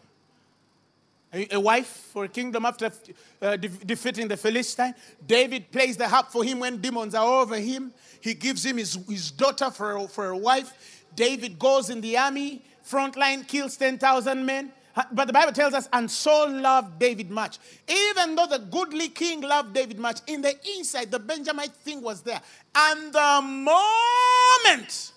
[1.32, 2.92] a, wife for a kingdom after
[3.40, 4.96] uh, de- defeating the Philistine.
[5.28, 7.94] David plays the harp for him when demons are over him.
[8.20, 11.06] He gives him his, his daughter for a, for a wife.
[11.16, 14.72] David goes in the army, front line, kills 10,000 men.
[15.14, 17.60] But the Bible tells us, and Saul loved David much.
[17.88, 22.22] Even though the goodly king loved David much, in the inside, the Benjamite thing was
[22.22, 22.42] there.
[22.76, 25.14] And the moment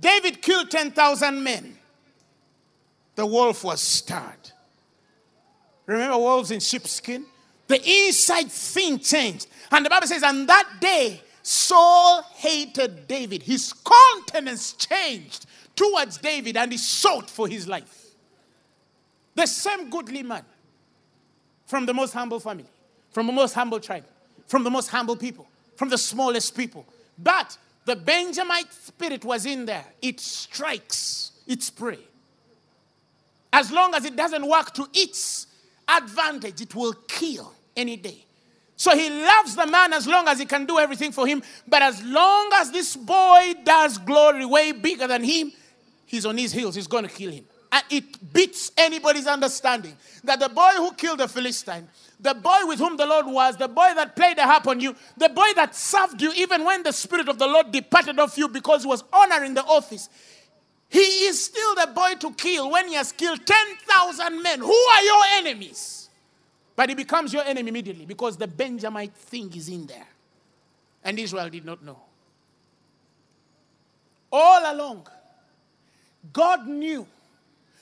[0.00, 1.76] David killed 10,000 men,
[3.14, 4.52] the wolf was stirred.
[5.86, 7.26] Remember wolves in sheepskin?
[7.66, 9.46] The inside thing changed.
[9.70, 13.42] And the Bible says, and that day, Saul hated David.
[13.42, 18.14] His countenance changed towards David and he sought for his life.
[19.34, 20.44] The same goodly man
[21.66, 22.66] from the most humble family,
[23.10, 24.04] from the most humble tribe,
[24.46, 26.86] from the most humble people, from the smallest people.
[27.18, 29.86] But the Benjamite spirit was in there.
[30.00, 31.98] It strikes its prey.
[33.52, 35.48] As long as it doesn't work to its
[35.88, 38.24] advantage, it will kill any day.
[38.80, 41.42] So he loves the man as long as he can do everything for him.
[41.68, 45.52] But as long as this boy does glory way bigger than him,
[46.06, 46.76] he's on his heels.
[46.76, 47.44] He's going to kill him.
[47.70, 51.88] And it beats anybody's understanding that the boy who killed the Philistine,
[52.20, 54.96] the boy with whom the Lord was, the boy that played a harp on you,
[55.18, 58.48] the boy that served you even when the Spirit of the Lord departed off you
[58.48, 60.08] because he was honoring the office,
[60.88, 64.60] he is still the boy to kill when he has killed 10,000 men.
[64.60, 65.99] Who are your enemies?
[66.76, 70.06] But he becomes your enemy immediately because the Benjamite thing is in there.
[71.04, 71.98] And Israel did not know.
[74.32, 75.06] All along,
[76.32, 77.06] God knew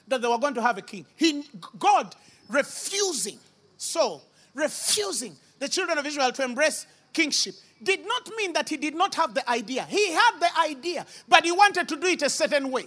[0.06, 1.04] that they were going to have a king.
[1.16, 1.44] He,
[1.78, 2.14] God
[2.48, 3.38] refusing,
[3.76, 4.22] so
[4.54, 9.14] refusing the children of Israel to embrace kingship did not mean that he did not
[9.14, 9.84] have the idea.
[9.84, 12.86] He had the idea, but he wanted to do it a certain way.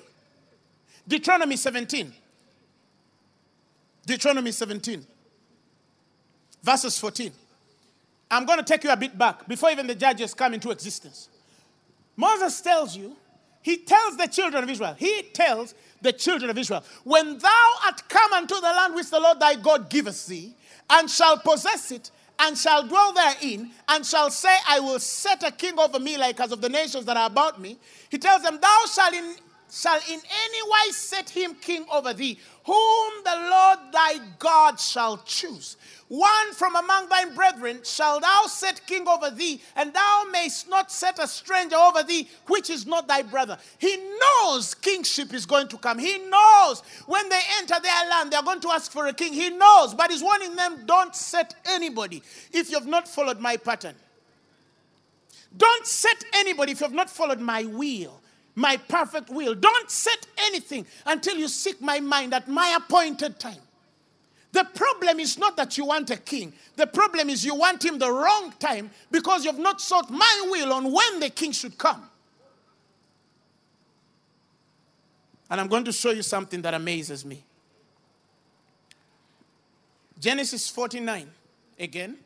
[1.08, 2.14] Deuteronomy 17.
[4.06, 5.06] Deuteronomy 17,
[6.64, 7.32] verses 14.
[8.30, 11.28] I'm going to take you a bit back before even the judges come into existence.
[12.16, 13.16] Moses tells you
[13.62, 18.08] he tells the children of Israel, he tells the children of Israel, when thou art
[18.10, 20.56] come unto the land which the Lord thy God giveth thee,
[20.90, 25.52] and shall possess it, and shall dwell therein, and shall say, I will set a
[25.52, 27.78] king over me like as of the nations that are about me.
[28.10, 29.36] He tells them, Thou shalt in,
[29.72, 35.18] shall in any wise set him king over thee, whom the Lord thy God shall
[35.20, 35.78] choose.
[36.10, 40.92] One from among thy brethren shall thou set king over thee, and thou mayst not
[40.92, 43.58] set a stranger over thee, which is not thy brother.
[43.78, 45.98] He knows kingship is going to come.
[45.98, 49.34] He knows when they enter their land, they're going to ask for a king.
[49.34, 53.96] He knows, but he's warning them don't set anybody if you've not followed my pattern.
[55.56, 58.21] Don't set anybody if you've not followed my will
[58.56, 59.56] my perfect will.
[59.56, 63.62] Don't set anything until you seek my mind at my appointed time.
[64.52, 66.52] The problem is not that you want a king.
[66.76, 70.74] The problem is you want him the wrong time because you've not sought my will
[70.74, 72.04] on when the king should come.
[75.50, 77.44] And I'm going to show you something that amazes me.
[80.20, 81.30] Genesis 49,
[81.80, 82.18] again,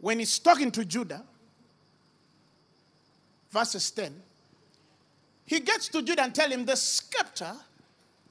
[0.00, 1.22] when he's talking to Judah,
[3.50, 4.14] verses 10,
[5.48, 7.54] he gets to Judah and tell him, The scepter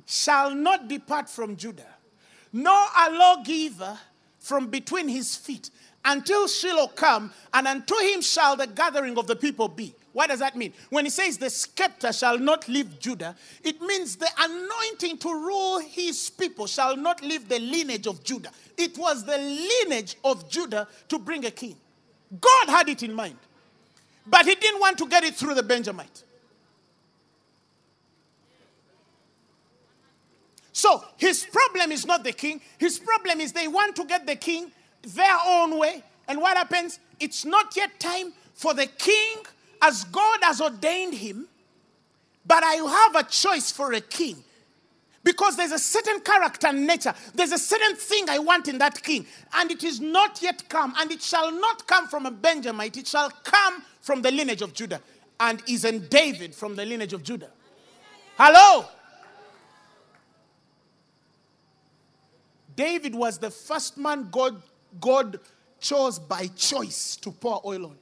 [0.06, 1.98] shall not depart from Judah
[2.54, 3.98] nor a lawgiver
[4.40, 5.70] from between his feet
[6.06, 9.94] until Shiloh come, and unto him shall the gathering of the people be.
[10.14, 10.74] What does that mean?
[10.90, 15.80] When he says the scepter shall not leave Judah, it means the anointing to rule
[15.80, 18.52] his people shall not leave the lineage of Judah.
[18.78, 21.76] It was the lineage of Judah to bring a king.
[22.40, 23.38] God had it in mind,
[24.26, 26.24] but he didn't want to get it through the Benjamite.
[30.78, 32.62] So his problem is not the king.
[32.78, 36.04] His problem is they want to get the king their own way.
[36.28, 37.00] And what happens?
[37.20, 39.38] It's not yet time for the king
[39.82, 41.48] as God has ordained him,
[42.46, 44.44] but I have a choice for a king.
[45.24, 47.16] Because there's a certain character and nature.
[47.34, 49.26] There's a certain thing I want in that king.
[49.56, 50.94] And it is not yet come.
[51.00, 52.98] And it shall not come from a Benjamite.
[52.98, 55.02] It shall come from the lineage of Judah.
[55.40, 57.50] And isn't David from the lineage of Judah?
[58.38, 58.86] Hello?
[62.78, 64.62] David was the first man God,
[65.02, 65.40] God
[65.82, 67.98] chose by choice to pour oil on.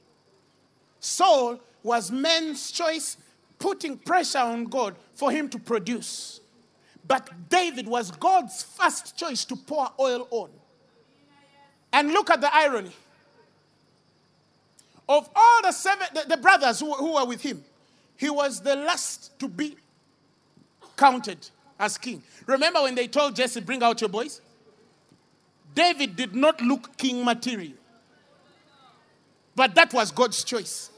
[1.00, 3.16] Saul was man's choice,
[3.58, 6.40] putting pressure on God for him to produce.
[7.08, 10.50] But David was God's first choice to pour oil on.
[11.92, 12.92] And look at the irony.
[15.08, 17.64] Of all the seven, the, the brothers who, who were with him,
[18.16, 19.76] he was the last to be
[20.96, 21.48] counted
[21.78, 22.22] as king.
[22.46, 24.42] Remember when they told Jesse, Bring out your boys?
[25.76, 27.74] David did not look king material.
[29.54, 30.90] But that was God's choice.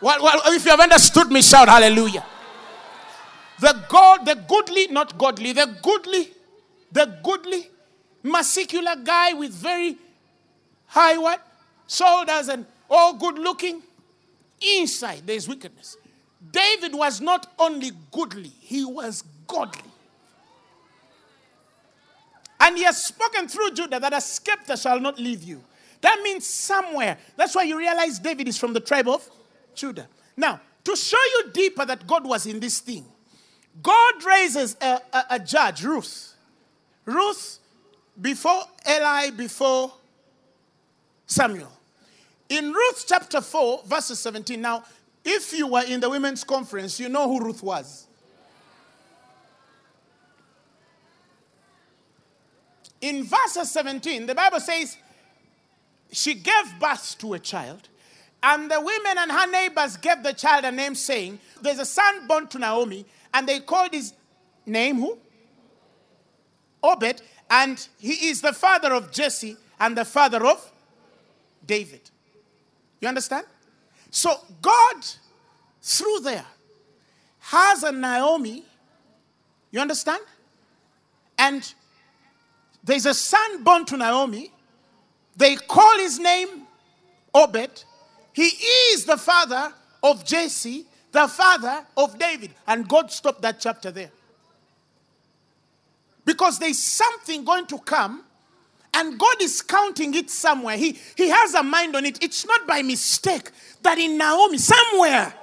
[0.00, 2.24] Well, well, if you have understood me, shout hallelujah.
[3.58, 6.30] The God, the goodly, not godly, the goodly,
[6.92, 7.68] the goodly,
[8.22, 9.96] muscular guy with very
[10.86, 11.44] high what?
[11.88, 13.82] Shoulders and all good looking.
[14.60, 15.96] Inside there's wickedness.
[16.52, 19.85] David was not only goodly, he was godly.
[22.66, 25.62] And he has spoken through Judah that a scepter shall not leave you.
[26.00, 27.16] That means somewhere.
[27.36, 29.30] That's why you realize David is from the tribe of
[29.76, 30.08] Judah.
[30.36, 33.04] Now, to show you deeper that God was in this thing,
[33.80, 36.34] God raises a, a, a judge, Ruth.
[37.04, 37.60] Ruth,
[38.20, 39.92] before Eli, before
[41.24, 41.70] Samuel.
[42.48, 44.60] In Ruth chapter 4, verses 17.
[44.60, 44.82] Now,
[45.24, 48.05] if you were in the women's conference, you know who Ruth was.
[53.06, 54.96] In verse 17, the Bible says,
[56.10, 57.88] she gave birth to a child,
[58.42, 62.26] and the women and her neighbors gave the child a name, saying, There's a son
[62.26, 64.12] born to Naomi, and they called his
[64.66, 65.18] name who?
[66.82, 70.72] Obed, and he is the father of Jesse and the father of
[71.64, 72.10] David.
[73.00, 73.46] You understand?
[74.10, 75.06] So God,
[75.80, 76.46] through there,
[77.38, 78.64] has a Naomi.
[79.70, 80.22] You understand?
[81.38, 81.72] And
[82.86, 84.50] there's a son born to Naomi.
[85.36, 86.62] They call his name
[87.34, 87.84] Obed.
[88.32, 88.46] He
[88.92, 89.72] is the father
[90.02, 92.52] of Jesse, the father of David.
[92.66, 94.10] And God stopped that chapter there.
[96.24, 98.22] Because there's something going to come
[98.94, 100.76] and God is counting it somewhere.
[100.78, 102.22] He, he has a mind on it.
[102.22, 103.50] It's not by mistake
[103.82, 105.34] that in Naomi, somewhere,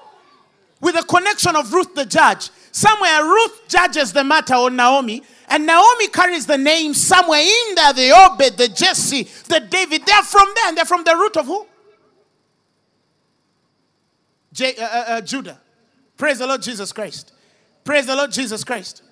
[0.82, 5.66] with a connection of Ruth the judge, somewhere Ruth judges the matter on Naomi, and
[5.66, 10.06] Naomi carries the name somewhere in there the Obed, the Jesse, the David.
[10.06, 11.66] They're from there, and they're from the root of who?
[14.52, 15.60] J- uh, uh, uh, Judah.
[16.18, 17.34] Praise the Lord Jesus Christ.
[17.84, 19.04] Praise the Lord Jesus Christ.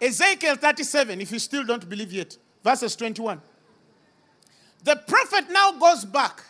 [0.00, 3.40] Ezekiel 37, if you still don't believe yet, verses 21.
[4.84, 6.42] The prophet now goes back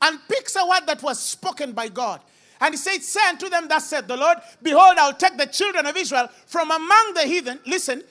[0.00, 2.20] and picks a word that was spoken by God.
[2.60, 5.86] And he said, Say unto them, Thus said the Lord, Behold, I'll take the children
[5.86, 7.58] of Israel from among the heathen.
[7.66, 8.02] Listen,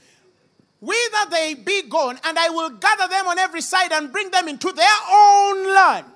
[0.83, 4.47] whither they be gone, and I will gather them on every side and bring them
[4.47, 6.11] into their own land.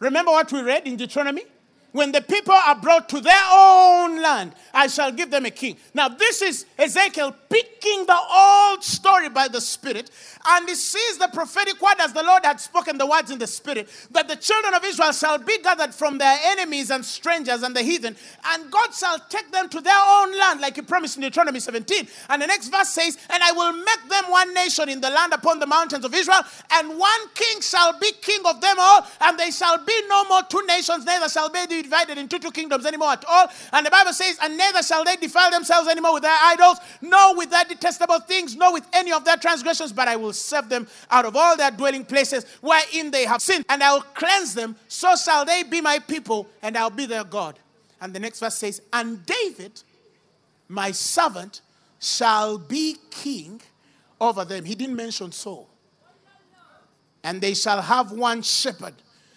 [0.00, 1.44] Remember what we read in Deuteronomy?
[1.92, 5.76] When the people are brought to their own land, I shall give them a king.
[5.92, 10.10] Now, this is Ezekiel picking the old story by the Spirit,
[10.46, 13.46] and he sees the prophetic word as the Lord had spoken the words in the
[13.46, 17.76] Spirit that the children of Israel shall be gathered from their enemies and strangers and
[17.76, 18.16] the heathen,
[18.46, 22.08] and God shall take them to their own land, like he promised in Deuteronomy 17.
[22.30, 25.34] And the next verse says, And I will make them one nation in the land
[25.34, 26.40] upon the mountains of Israel,
[26.70, 30.42] and one king shall be king of them all, and they shall be no more
[30.48, 33.48] two nations, neither shall be divided into two kingdoms anymore at all.
[33.72, 37.36] And the Bible says, And neither shall they defile themselves anymore with their idols, nor
[37.36, 40.86] with their detestable things, nor with any of their transgressions, but I will serve them
[41.10, 44.76] out of all their dwelling places wherein they have sinned, and I will cleanse them,
[44.88, 47.58] so shall they be my people, and I'll be their God.
[48.00, 49.82] And the next verse says, And David,
[50.68, 51.60] my servant,
[52.00, 53.60] shall be king
[54.20, 54.64] over them.
[54.64, 55.68] He didn't mention Saul.
[57.24, 58.94] And they shall have one shepherd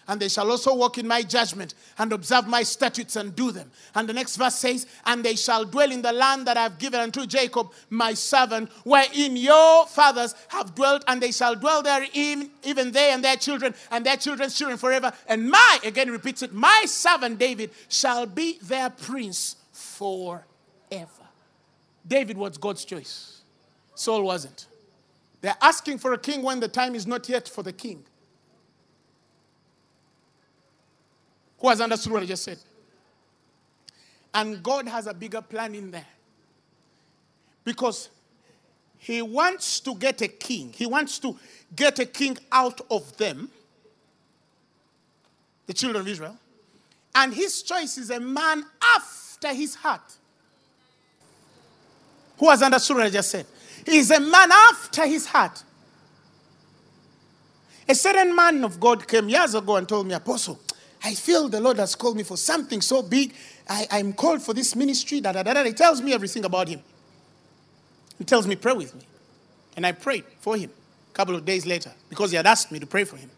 [0.08, 3.72] and they shall also walk in my judgment and observe my statutes and do them.
[3.96, 6.78] And the next verse says, And they shall dwell in the land that I have
[6.78, 12.06] given unto Jacob, my servant, wherein your fathers have dwelt, and they shall dwell there,
[12.14, 15.12] even, even they and their children, and their children's children forever.
[15.28, 20.46] And my, again repeats it, my servant David shall be their prince forever.
[22.08, 23.42] David was God's choice,
[23.96, 24.68] Saul wasn't.
[25.42, 28.04] They're asking for a king when the time is not yet for the king.
[31.60, 32.60] Who has understood what I just said?
[34.34, 36.06] And God has a bigger plan in there.
[37.64, 38.10] Because
[38.98, 41.38] He wants to get a king, He wants to
[41.76, 43.50] get a king out of them,
[45.66, 46.38] the children of Israel.
[47.14, 48.64] And His choice is a man
[48.96, 50.14] after His heart.
[52.38, 53.46] Who has understood what I just said?
[53.86, 55.64] He is a man after His heart.
[57.88, 60.60] A certain man of God came years ago and told me, Apostle,
[61.06, 63.36] I feel the Lord has called me for something so big.
[63.70, 65.22] I, am called for this ministry.
[65.22, 65.64] Da, da, da, da.
[65.64, 66.82] He tells me everything about him.
[68.18, 69.04] He tells me, pray with me.
[69.78, 70.72] And I prayed for him
[71.12, 73.30] a couple of days later because he had asked me to pray for him.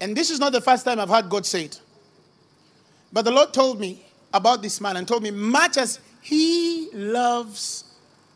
[0.00, 1.80] And this is not the first time I've heard God say it.
[3.12, 7.84] But the Lord told me about this man and told me, much as he loves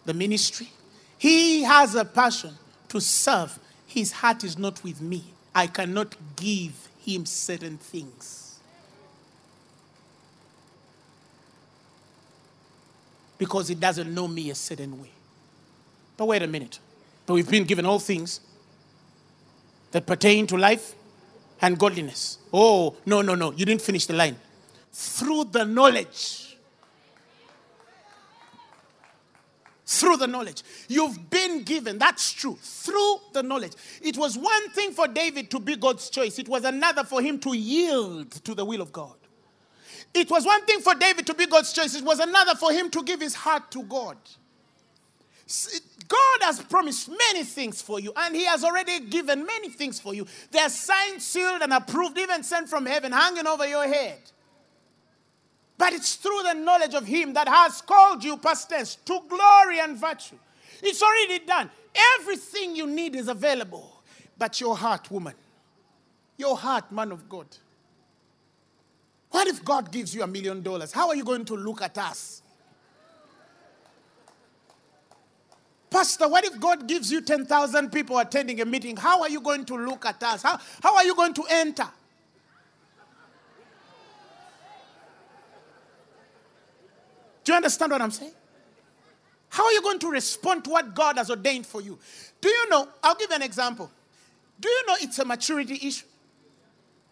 [0.05, 0.71] the ministry,
[1.19, 2.55] he has a passion
[2.91, 3.59] to serve.
[3.85, 5.25] His heart is not with me.
[5.53, 8.49] I cannot give him certain things.
[13.39, 15.11] because he doesn't know me a certain way.
[16.17, 16.81] But wait a minute.
[17.25, 18.41] But we've been given all things
[19.93, 20.95] that pertain to life
[21.63, 22.39] and godliness.
[22.53, 23.53] Oh, no, no, no.
[23.53, 24.37] You didn't finish the line.
[24.93, 26.48] Through the knowledge.
[29.91, 30.65] Through the knowledge.
[30.87, 32.59] You've been given, that's true.
[32.61, 33.73] Through the knowledge.
[34.03, 37.39] It was one thing for David to be God's choice, it was another for him
[37.41, 39.15] to yield to the will of God.
[40.13, 42.91] It was one thing for David to be God's choice, it was another for him
[42.91, 44.19] to give his heart to God.
[46.07, 50.13] God has promised many things for you, and He has already given many things for
[50.13, 50.27] you.
[50.51, 54.19] They're signed, sealed, and approved, even sent from heaven, hanging over your head.
[55.79, 59.79] But it's through the knowledge of Him that has called you, past tense, to glory
[59.79, 60.37] and virtue.
[60.83, 61.71] It's already done.
[62.19, 64.03] Everything you need is available.
[64.37, 65.35] But your heart, woman,
[66.37, 67.47] your heart, man of God.
[69.31, 70.93] What if God gives you a million dollars?
[70.93, 72.43] How are you going to look at us?
[75.91, 78.97] Pastor, what if God gives you 10,000 people attending a meeting?
[78.97, 80.43] How are you going to look at us?
[80.43, 81.89] How, how are you going to enter?
[87.49, 88.33] Do you understand what I'm saying?
[89.49, 91.99] How are you going to respond to what God has ordained for you?
[92.43, 92.87] Do you know?
[93.03, 93.91] I'll give you an example.
[94.61, 96.05] Do you know it's a maturity issue?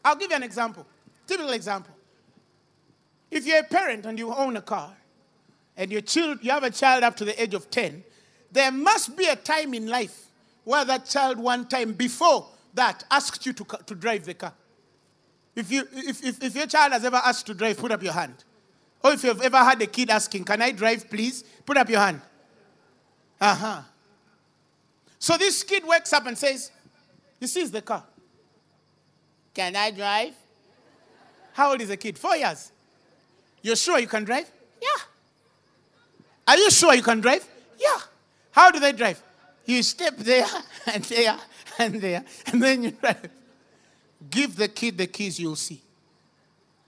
[0.05, 0.87] I'll give you an example.
[1.26, 1.95] Typical example.
[3.30, 4.93] If you're a parent and you own a car,
[5.74, 8.05] and your child, you have a child up to the age of 10,
[8.53, 10.26] there must be a time in life
[10.64, 14.53] where that child, one time before that, asked you to, to drive the car.
[15.55, 18.12] If, you, if, if, if your child has ever asked to drive, put up your
[18.12, 18.45] hand.
[19.07, 21.45] Or if you've ever had a kid asking, Can I drive, please?
[21.65, 22.21] Put up your hand.
[23.41, 23.83] Uh huh.
[25.21, 26.73] So this kid wakes up and says,
[27.39, 28.03] He sees the car.
[29.55, 30.35] Can I drive?
[31.53, 32.19] How old is the kid?
[32.19, 32.73] Four years.
[33.63, 34.51] You're sure you can drive?
[34.83, 35.03] Yeah.
[36.49, 37.47] Are you sure you can drive?
[37.79, 38.01] Yeah.
[38.51, 39.23] How do they drive?
[39.67, 40.47] You step there
[40.93, 41.39] and there
[41.79, 43.31] and there, and then you drive.
[44.29, 45.81] Give the kid the keys, you'll see.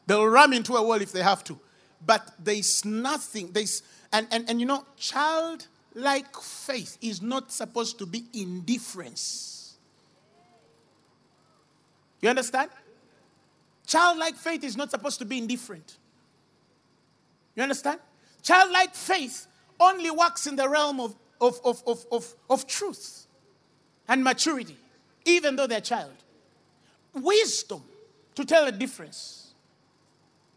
[0.05, 1.61] They'll ram into a wall if they have to.
[2.05, 3.83] But there's nothing, there's,
[4.13, 9.77] and, and, and you know, childlike faith is not supposed to be indifference.
[12.21, 12.71] You understand?
[13.87, 15.97] Childlike faith is not supposed to be indifferent.
[17.57, 18.01] You understand?
[18.43, 19.47] Childlike faith
[19.81, 23.27] only works in the realm of of, of, of, of, of truth
[24.09, 24.77] and maturity,
[25.25, 26.15] even though they're child.
[27.15, 27.83] Wisdom
[28.35, 29.38] to tell the difference.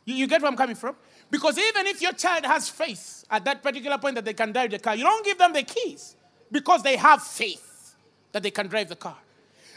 [0.06, 0.96] You, you get where I'm coming from?
[1.30, 4.72] Because even if your child has faith at that particular point that they can drive
[4.72, 6.16] the car, you don't give them the keys
[6.52, 7.96] because they have faith
[8.32, 9.18] that they can drive the car.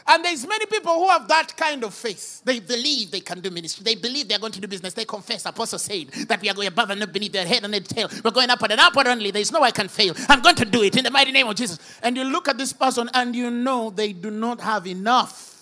[0.07, 2.43] And there's many people who have that kind of faith.
[2.43, 3.83] They believe they can do ministry.
[3.83, 4.93] They believe they're going to do business.
[4.93, 5.45] They confess.
[5.47, 8.07] Apostle said that we are going above and not beneath their head and their tail.
[8.23, 9.31] We're going upward and upward only.
[9.31, 10.13] There's no I can fail.
[10.29, 11.79] I'm going to do it in the mighty name of Jesus.
[12.03, 15.55] And you look at this person and you know they do not have enough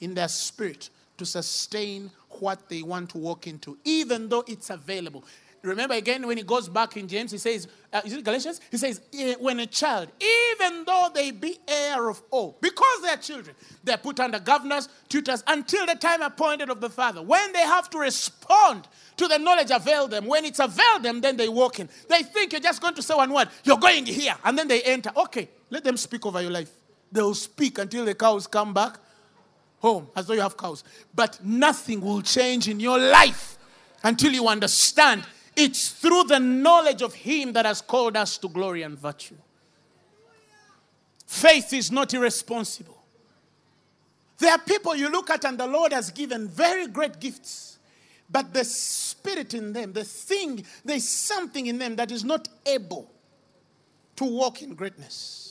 [0.00, 2.10] in their spirit to sustain
[2.40, 5.24] what they want to walk into, even though it's available.
[5.62, 8.60] Remember again when he goes back in James, he says, uh, is it Galatians?
[8.70, 10.08] He says, eh, when a child,
[10.56, 14.88] even though they be heir of all, because they are children, they're put under governors,
[15.08, 17.22] tutors, until the time appointed of the Father.
[17.22, 18.86] When they have to respond
[19.16, 21.88] to the knowledge availed them, when it's availed them, then they walk in.
[22.08, 24.82] They think you're just going to say one word, you're going here, and then they
[24.82, 25.10] enter.
[25.16, 26.70] Okay, let them speak over your life.
[27.10, 28.98] They'll speak until the cows come back
[29.80, 30.84] home, as though you have cows.
[31.14, 33.58] But nothing will change in your life
[34.02, 35.24] until you understand
[35.56, 39.34] it's through the knowledge of Him that has called us to glory and virtue.
[41.26, 42.96] Faith is not irresponsible.
[44.38, 47.78] There are people you look at, and the Lord has given very great gifts,
[48.30, 53.10] but the spirit in them, the thing, there's something in them that is not able
[54.14, 55.47] to walk in greatness.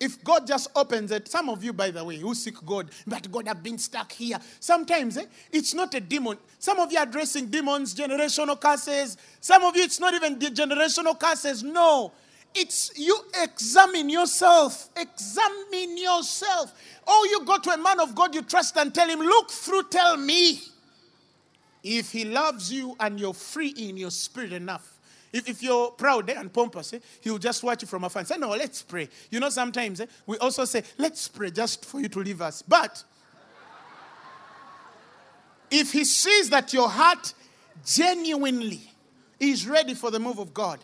[0.00, 3.30] If God just opens it, some of you, by the way, who seek God, but
[3.32, 4.38] God have been stuck here.
[4.60, 6.38] Sometimes eh, it's not a demon.
[6.58, 9.16] Some of you are addressing demons, generational curses.
[9.40, 11.64] Some of you, it's not even the generational curses.
[11.64, 12.12] No.
[12.54, 14.88] It's you examine yourself.
[14.96, 16.72] Examine yourself.
[17.06, 19.84] Oh, you go to a man of God you trust and tell him, Look through,
[19.90, 20.60] tell me.
[21.82, 24.97] If he loves you and you're free in your spirit enough,
[25.32, 28.28] if, if you're proud eh, and pompous, eh, he'll just watch you from afar and
[28.28, 29.08] say, No, let's pray.
[29.30, 32.62] You know, sometimes eh, we also say, Let's pray just for you to leave us.
[32.62, 33.02] But
[35.70, 37.34] if he sees that your heart
[37.84, 38.80] genuinely
[39.38, 40.78] is ready for the move of God,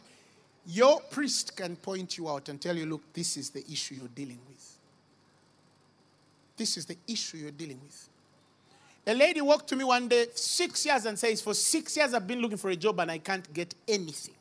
[0.66, 4.08] your priest can point you out and tell you, Look, this is the issue you're
[4.08, 4.78] dealing with.
[6.56, 8.08] This is the issue you're dealing with.
[9.06, 12.26] A lady walked to me one day, six years, and says, For six years I've
[12.26, 14.34] been looking for a job and I can't get anything.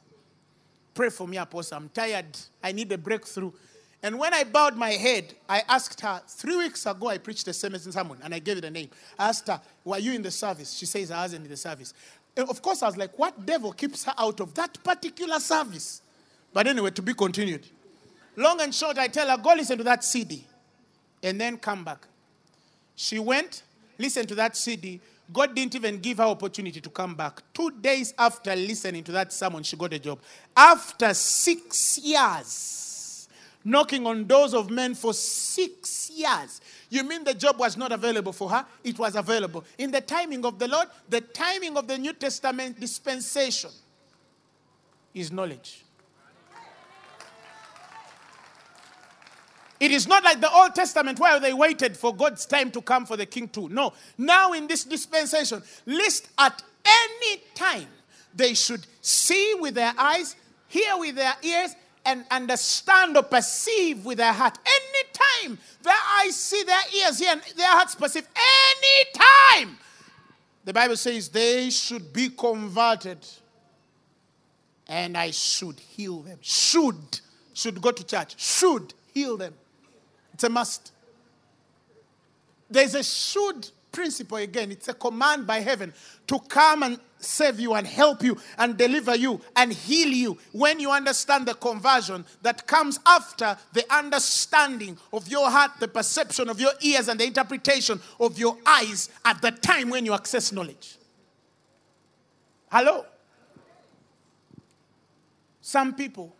[0.94, 1.78] Pray for me, Apostle.
[1.78, 2.38] I'm tired.
[2.64, 3.52] I need a breakthrough.
[4.02, 7.54] And when I bowed my head, I asked her, three weeks ago, I preached a
[7.54, 8.90] sermon in someone, and I gave it a name.
[9.18, 10.74] I asked her, Were you in the service?
[10.74, 11.94] She says, I wasn't in the service.
[12.36, 16.02] And of course, I was like, What devil keeps her out of that particular service?
[16.54, 17.66] But anyway, to be continued.
[18.36, 20.46] Long and short, I tell her, Go listen to that CD
[21.24, 22.06] and then come back.
[22.96, 23.64] She went,
[24.04, 25.00] listened to that CD.
[25.32, 27.42] God didn't even give her opportunity to come back.
[27.54, 30.20] Two days after listening to that sermon, she got a job.
[30.56, 33.30] After six years,
[33.64, 36.62] knocking on doors of men for six years.
[36.90, 38.66] You mean the job was not available for her?
[38.84, 39.64] It was available.
[39.78, 43.72] In the timing of the Lord, the timing of the New Testament dispensation
[45.14, 45.84] is knowledge.
[49.80, 53.06] It is not like the Old Testament where they waited for God's time to come
[53.06, 53.68] for the king to.
[53.70, 53.94] No.
[54.18, 57.88] Now, in this dispensation, list at any time
[58.34, 60.36] they should see with their eyes,
[60.68, 64.58] hear with their ears, and understand or perceive with their heart.
[64.66, 65.10] Any
[65.48, 69.78] time their eyes see, their ears hear, and their hearts perceive, any time,
[70.66, 73.20] the Bible says they should be converted
[74.88, 76.40] and I should heal them.
[76.42, 77.22] Should.
[77.54, 78.40] Should go to church.
[78.40, 79.54] Should heal them.
[80.34, 80.92] It's a must.
[82.70, 84.72] There's a should principle again.
[84.72, 85.94] It's a command by heaven
[86.28, 90.80] to come and save you and help you and deliver you and heal you when
[90.80, 96.60] you understand the conversion that comes after the understanding of your heart, the perception of
[96.60, 100.98] your ears, and the interpretation of your eyes at the time when you access knowledge.
[102.70, 103.06] Hello?
[105.62, 106.36] Some people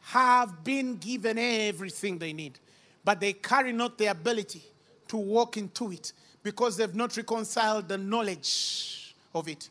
[0.00, 2.58] have been given everything they need
[3.04, 4.62] but they carry not the ability
[5.08, 9.68] to walk into it because they've not reconciled the knowledge of it.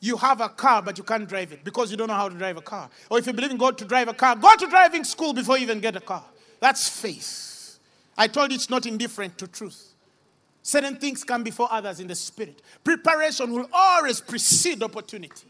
[0.00, 2.34] You have a car, but you can't drive it because you don't know how to
[2.34, 2.88] drive a car.
[3.10, 5.58] Or if you believe in God to drive a car, go to driving school before
[5.58, 6.24] you even get a car.
[6.58, 7.78] That's faith.
[8.16, 9.94] I told you it's not indifferent to truth.
[10.62, 12.60] Certain things come before others in the spirit.
[12.84, 15.49] Preparation will always precede opportunity.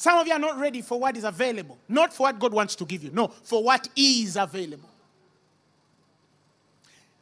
[0.00, 2.74] Some of you are not ready for what is available, not for what God wants
[2.76, 4.88] to give you, no, for what is available.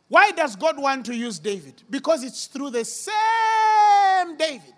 [0.06, 1.82] Why does God want to use David?
[1.90, 4.74] Because it's through the same David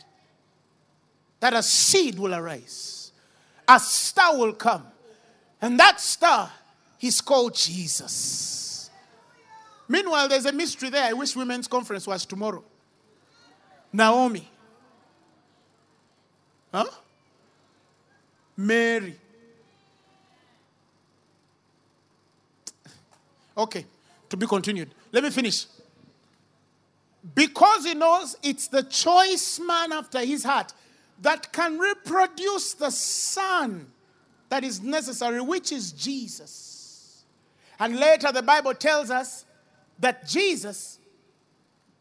[1.40, 3.12] that a seed will arise,
[3.68, 4.86] a star will come,
[5.61, 6.51] and that star
[7.03, 8.88] is called Jesus.
[9.88, 11.05] Meanwhile, there's a mystery there.
[11.05, 12.64] I wish women's conference was tomorrow.
[13.92, 14.48] Naomi.
[16.72, 16.86] Huh?
[18.66, 19.16] Mary.
[23.56, 23.84] Okay,
[24.28, 24.90] to be continued.
[25.12, 25.66] Let me finish.
[27.34, 30.72] Because he knows it's the choice man after his heart
[31.20, 33.86] that can reproduce the son
[34.48, 37.24] that is necessary, which is Jesus.
[37.78, 39.44] And later the Bible tells us
[39.98, 40.98] that Jesus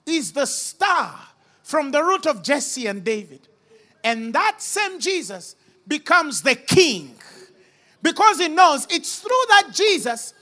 [0.05, 1.19] is the star
[1.63, 3.47] from the root of Jesse and David.
[4.03, 5.55] And that same Jesus
[5.89, 7.15] becomes the king.
[8.01, 10.33] Because he knows it's through that Jesus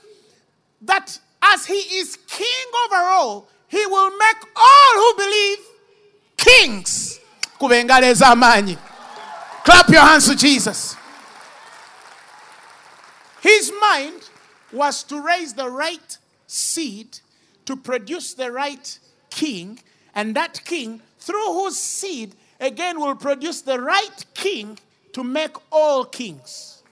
[0.82, 2.46] that as he is king
[2.84, 5.58] over all, he will make all who believe
[6.36, 7.18] kings.
[9.64, 10.96] Clap your hands to Jesus.
[13.40, 14.30] His mind
[14.72, 17.18] was to raise the right seed
[17.66, 18.98] to produce the right
[19.30, 19.78] king,
[20.14, 24.78] and that king, through whose seed, again will produce the right king
[25.18, 26.82] to make all kings.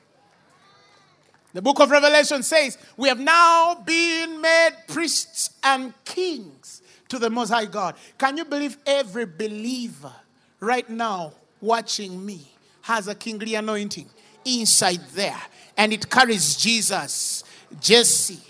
[1.52, 7.30] The book of Revelation says, We have now been made priests and kings to the
[7.30, 7.94] Most High God.
[8.18, 10.12] Can you believe every believer
[10.60, 12.52] right now watching me
[12.82, 14.10] has a kingly anointing
[14.44, 15.40] inside there?
[15.76, 17.44] And it carries Jesus,
[17.80, 18.40] Jesse,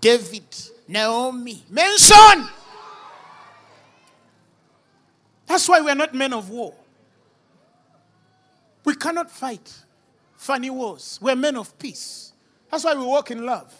[0.00, 0.44] David,
[0.86, 1.64] Naomi.
[1.68, 2.48] Mention!
[5.46, 6.74] That's why we are not men of war.
[8.84, 9.72] We cannot fight
[10.36, 11.18] funny wars.
[11.22, 12.32] We're men of peace.
[12.70, 13.72] That's why we walk in love.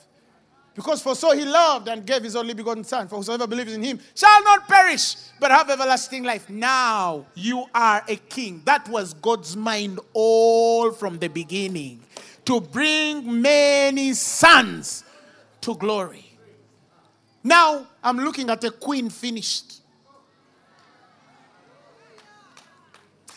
[0.74, 3.82] Because for so he loved and gave his only begotten Son, for whosoever believes in
[3.82, 6.48] him shall not perish, but have everlasting life.
[6.48, 8.62] Now you are a king.
[8.64, 12.00] That was God's mind all from the beginning
[12.46, 15.04] to bring many sons
[15.60, 16.24] to glory.
[17.44, 19.81] Now I'm looking at a queen finished.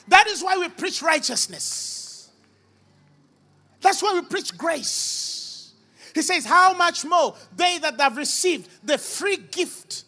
[0.08, 2.30] That is why we preach righteousness.
[3.82, 5.74] That's why we preach grace.
[6.14, 10.06] He says, How much more they that have received the free gift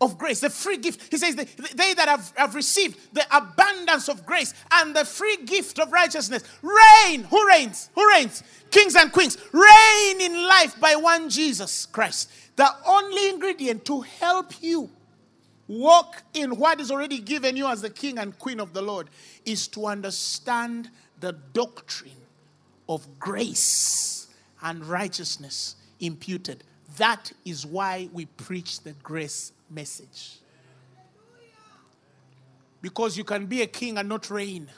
[0.00, 1.10] of grace, the free gift.
[1.10, 5.78] He says, they, that have, have received the abundance of grace and the free gift
[5.78, 7.24] of righteousness reign.
[7.24, 7.90] Who reigns?
[7.94, 8.42] Who reigns?
[8.70, 12.30] Kings and queens reign in life by one Jesus Christ.
[12.56, 14.90] The only ingredient to help you
[15.68, 19.08] walk in what is already given you as the king and queen of the Lord
[19.44, 20.90] is to understand
[21.20, 22.12] the doctrine
[22.88, 24.28] of grace
[24.62, 26.64] and righteousness imputed.
[26.96, 30.38] That is why we preach the grace message.
[32.80, 34.70] Because you can be a king and not reign.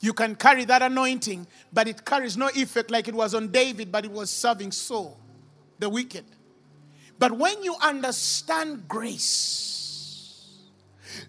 [0.00, 3.92] You can carry that anointing, but it carries no effect like it was on David,
[3.92, 5.18] but it was serving Saul,
[5.78, 6.24] the wicked.
[7.18, 9.76] But when you understand grace,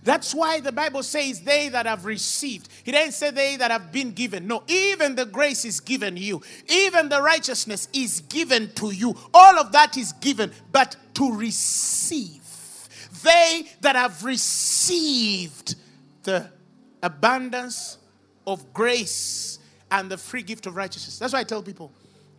[0.03, 2.69] that's why the Bible says they that have received.
[2.83, 4.47] He didn't say they that have been given.
[4.47, 6.41] No, even the grace is given you.
[6.67, 9.15] Even the righteousness is given to you.
[9.33, 12.41] All of that is given, but to receive.
[13.23, 15.75] They that have received
[16.23, 16.49] the
[17.01, 17.97] abundance
[18.45, 19.59] of grace
[19.91, 21.19] and the free gift of righteousness.
[21.19, 21.91] That's why I tell people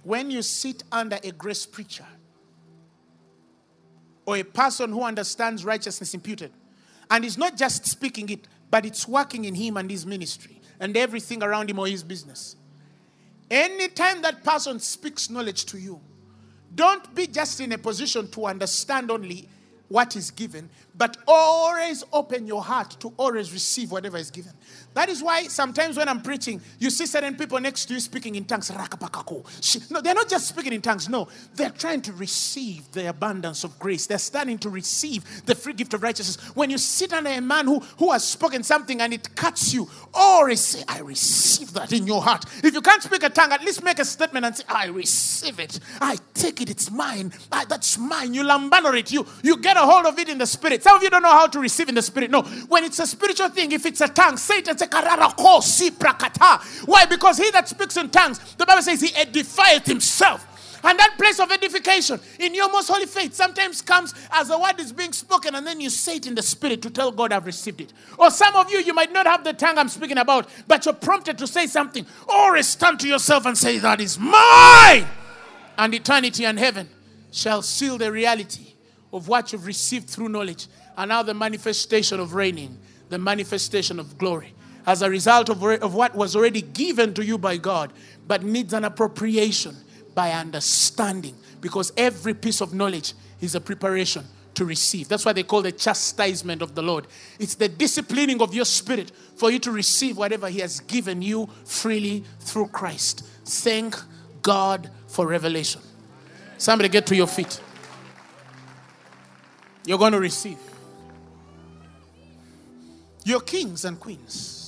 [0.02, 2.06] when you sit under a grace preacher
[4.28, 6.52] or a person who understands righteousness imputed,
[7.10, 10.94] and he's not just speaking it, but it's working in him and his ministry and
[10.98, 12.54] everything around him or his business.
[13.50, 15.98] Anytime that person speaks knowledge to you,
[16.74, 19.48] don't be just in a position to understand only
[19.88, 20.68] what is given,
[20.98, 24.52] but always open your heart to always receive whatever is given.
[24.94, 28.34] That is why sometimes when I'm preaching, you see certain people next to you speaking
[28.34, 28.68] in tongues.
[29.90, 31.08] No, they're not just speaking in tongues.
[31.08, 34.06] No, they're trying to receive the abundance of grace.
[34.06, 36.44] They're starting to receive the free gift of righteousness.
[36.56, 39.88] When you sit under a man who, who has spoken something and it cuts you,
[40.12, 42.44] always say, I receive that in your heart.
[42.64, 45.60] If you can't speak a tongue, at least make a statement and say, I receive
[45.60, 45.78] it.
[46.00, 46.70] I take it.
[46.70, 47.32] It's mine.
[47.52, 48.34] I, that's mine.
[48.34, 49.12] You lambano it.
[49.12, 50.82] You, you get a hold of it in the spirit.
[50.88, 52.30] Some of you don't know how to receive in the spirit.
[52.30, 54.90] No, when it's a spiritual thing, if it's a tongue, and say,
[56.86, 57.04] why?
[57.04, 60.80] Because he that speaks in tongues, the Bible says he edifieth himself.
[60.82, 64.80] And that place of edification in your most holy faith sometimes comes as the word
[64.80, 67.44] is being spoken, and then you say it in the spirit to tell God, I've
[67.44, 67.92] received it.
[68.18, 70.94] Or some of you, you might not have the tongue I'm speaking about, but you're
[70.94, 72.06] prompted to say something.
[72.26, 75.06] Or stand to yourself and say, That is mine.
[75.76, 76.88] And eternity and heaven
[77.30, 78.68] shall seal the reality
[79.12, 80.66] of what you've received through knowledge.
[80.98, 82.76] And now the manifestation of reigning,
[83.08, 84.52] the manifestation of glory
[84.84, 87.92] as a result of, of what was already given to you by God,
[88.26, 89.76] but needs an appropriation
[90.14, 91.36] by understanding.
[91.60, 94.24] Because every piece of knowledge is a preparation
[94.54, 95.06] to receive.
[95.06, 97.06] That's why they call the chastisement of the Lord.
[97.38, 101.48] It's the disciplining of your spirit for you to receive whatever He has given you
[101.64, 103.24] freely through Christ.
[103.44, 103.94] Thank
[104.42, 105.80] God for revelation.
[106.56, 107.60] Somebody get to your feet.
[109.84, 110.58] You're going to receive.
[113.28, 114.58] You're kings and queens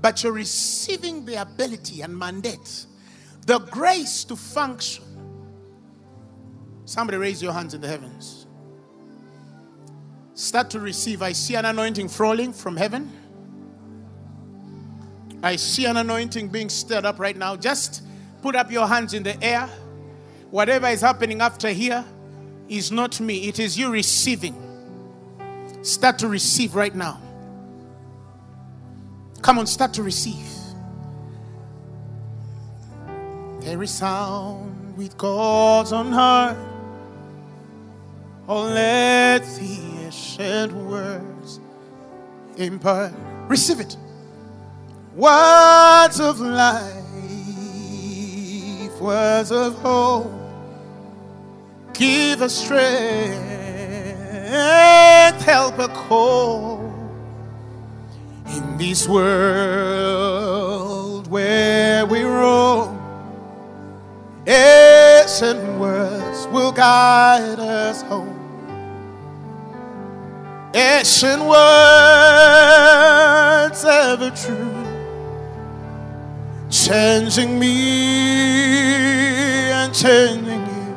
[0.00, 2.86] but you're receiving the ability and mandate,
[3.46, 5.04] the grace to function.
[6.84, 8.46] Somebody raise your hands in the heavens.
[10.34, 11.22] Start to receive.
[11.22, 13.12] I see an anointing falling from heaven.
[15.42, 17.56] I see an anointing being stirred up right now.
[17.56, 18.02] Just
[18.42, 19.68] put up your hands in the air.
[20.50, 22.04] Whatever is happening after here
[22.68, 24.56] is not me, it is you receiving.
[25.82, 27.20] Start to receive right now.
[29.42, 30.46] Come on, start to receive.
[33.60, 36.56] There is sound with God's on high.
[38.46, 41.60] Oh, let the ancient words
[42.56, 43.12] impart.
[43.48, 43.96] Receive it.
[45.14, 46.94] Words of life,
[49.00, 50.30] words of hope.
[51.94, 53.40] Give us strength,
[55.44, 56.99] help a in
[58.80, 60.50] this world
[61.28, 62.96] where we roam.
[64.46, 68.38] Ancient words will guide us home.
[70.74, 71.60] Ancient words
[73.84, 74.84] ever true,
[76.70, 77.82] changing me
[79.72, 80.94] and changing you.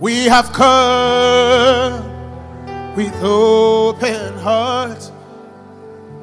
[0.00, 2.02] We have come
[2.96, 5.05] with open hearts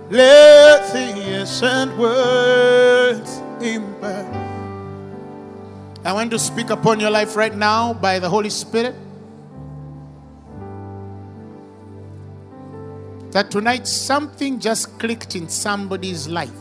[0.10, 4.36] let the ancient words impact.
[6.06, 8.96] I want to speak upon your life right now by the Holy Spirit.
[13.32, 16.52] That tonight something just clicked in somebody's life.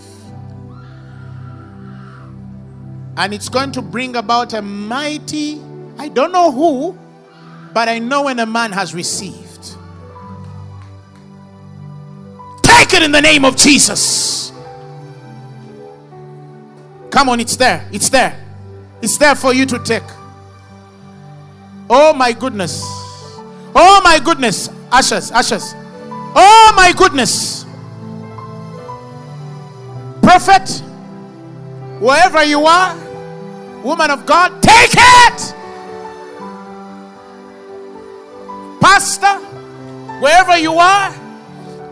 [3.17, 5.61] And it's going to bring about a mighty,
[5.99, 6.97] I don't know who,
[7.73, 9.52] But I know when a man has received.
[12.93, 14.53] Take it in the name of Jesus.
[17.09, 17.89] Come on, it's there.
[17.91, 18.39] It's there.
[19.01, 20.03] It's there for you to take.
[21.89, 22.83] Oh my goodness.
[23.75, 24.69] Oh my goodness.
[24.91, 25.73] Ashes, ashes.
[25.75, 27.65] Oh my goodness.
[30.21, 30.69] Prophet,
[31.99, 32.95] wherever you are,
[33.83, 35.55] woman of God, take it.
[38.83, 39.39] Pastor,
[40.21, 41.11] wherever you are,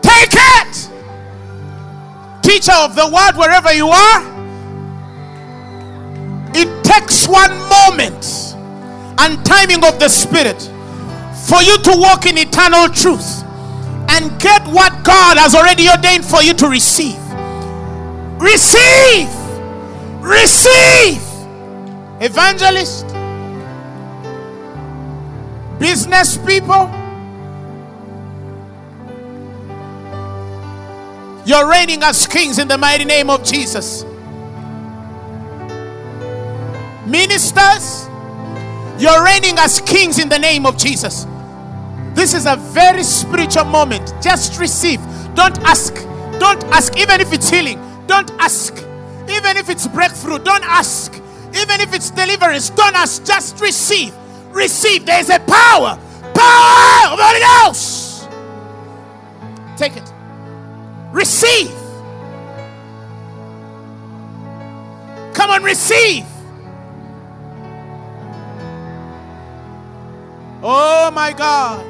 [0.03, 0.90] take it.
[2.51, 4.21] Teacher of the word, wherever you are,
[6.53, 8.57] it takes one moment
[9.19, 10.61] and timing of the Spirit
[11.47, 13.43] for you to walk in eternal truth
[14.09, 17.15] and get what God has already ordained for you to receive.
[18.37, 19.29] Receive!
[20.19, 21.23] Receive!
[22.19, 23.07] Evangelist,
[25.79, 26.91] business people,
[31.45, 34.03] you're reigning as kings in the mighty name of Jesus.
[37.05, 38.07] Ministers,
[39.01, 41.25] you're reigning as kings in the name of Jesus.
[42.13, 44.13] This is a very spiritual moment.
[44.21, 44.99] Just receive.
[45.33, 45.93] Don't ask.
[46.39, 47.79] Don't ask, even if it's healing.
[48.07, 48.73] Don't ask.
[49.29, 51.13] Even if it's breakthrough, don't ask.
[51.53, 53.25] Even if it's deliverance, don't ask.
[53.25, 54.13] Just receive.
[54.51, 55.05] Receive.
[55.05, 55.97] There is a power.
[56.33, 57.41] Power of Holy.
[59.77, 60.10] Take it.
[61.11, 61.71] Receive.
[65.33, 66.25] Come on, receive.
[70.63, 71.85] Oh my God.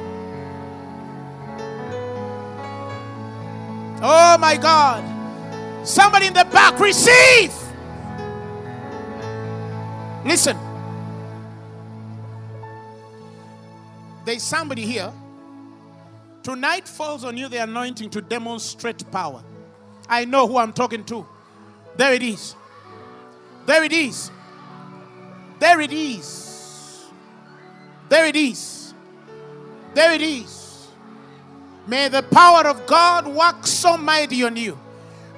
[4.02, 5.04] Oh my God.
[5.86, 7.52] Somebody in the back, receive.
[10.24, 10.56] Listen.
[14.24, 15.12] There's somebody here.
[16.42, 19.42] Tonight falls on you the anointing to demonstrate power.
[20.08, 21.24] I know who I'm talking to.
[21.96, 22.56] There it is.
[23.66, 24.30] There it is.
[25.60, 27.06] There it is.
[28.08, 28.94] There it is.
[29.94, 30.88] There it is.
[31.86, 34.78] May the power of God work so mighty on you.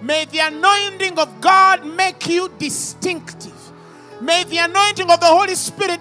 [0.00, 3.52] May the anointing of God make you distinctive.
[4.22, 6.00] May the anointing of the Holy Spirit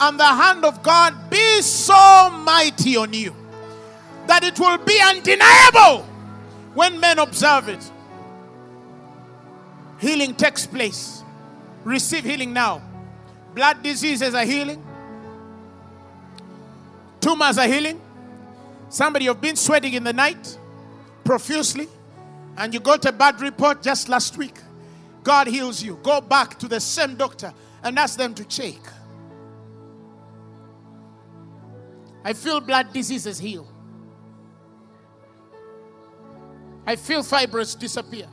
[0.00, 3.34] and the hand of God be so mighty on you
[4.28, 6.04] that it will be undeniable
[6.74, 7.90] when men observe it.
[9.98, 11.24] Healing takes place.
[11.82, 12.82] Receive healing now.
[13.54, 14.84] Blood diseases are healing.
[17.20, 18.00] Tumors are healing.
[18.90, 20.58] Somebody you've been sweating in the night
[21.24, 21.88] profusely,
[22.56, 24.58] and you got a bad report just last week.
[25.22, 25.98] God heals you.
[26.02, 27.52] Go back to the same doctor
[27.82, 28.76] and ask them to check.
[32.24, 33.66] I feel blood diseases heal.
[36.88, 38.24] I feel fibroids disappear.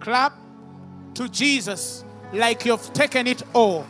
[0.00, 0.32] Clap
[1.12, 3.86] to Jesus like you've taken it all.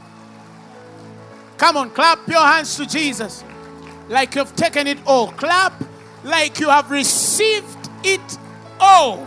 [1.56, 3.44] Come on, clap your hands to Jesus
[4.08, 5.28] like you've taken it all.
[5.28, 5.84] Clap
[6.24, 8.38] like you have received it
[8.80, 9.24] all.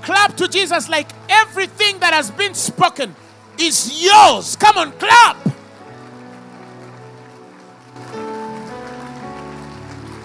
[0.00, 3.14] Clap to Jesus like everything that has been spoken
[3.58, 4.56] is yours.
[4.56, 5.53] Come on, clap.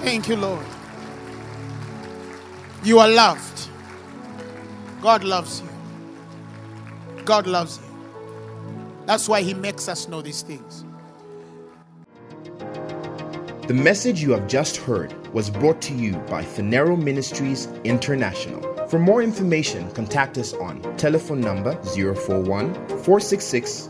[0.02, 0.66] Thank you, Lord.
[2.84, 3.70] You are loved.
[5.02, 5.70] God loves you.
[7.26, 7.86] God loves you.
[9.06, 10.86] That's why He makes us know these things.
[13.68, 18.88] The message you have just heard was brought to you by Phaneroo Ministries International.
[18.88, 22.74] For more information, contact us on telephone number 041
[23.04, 23.89] 466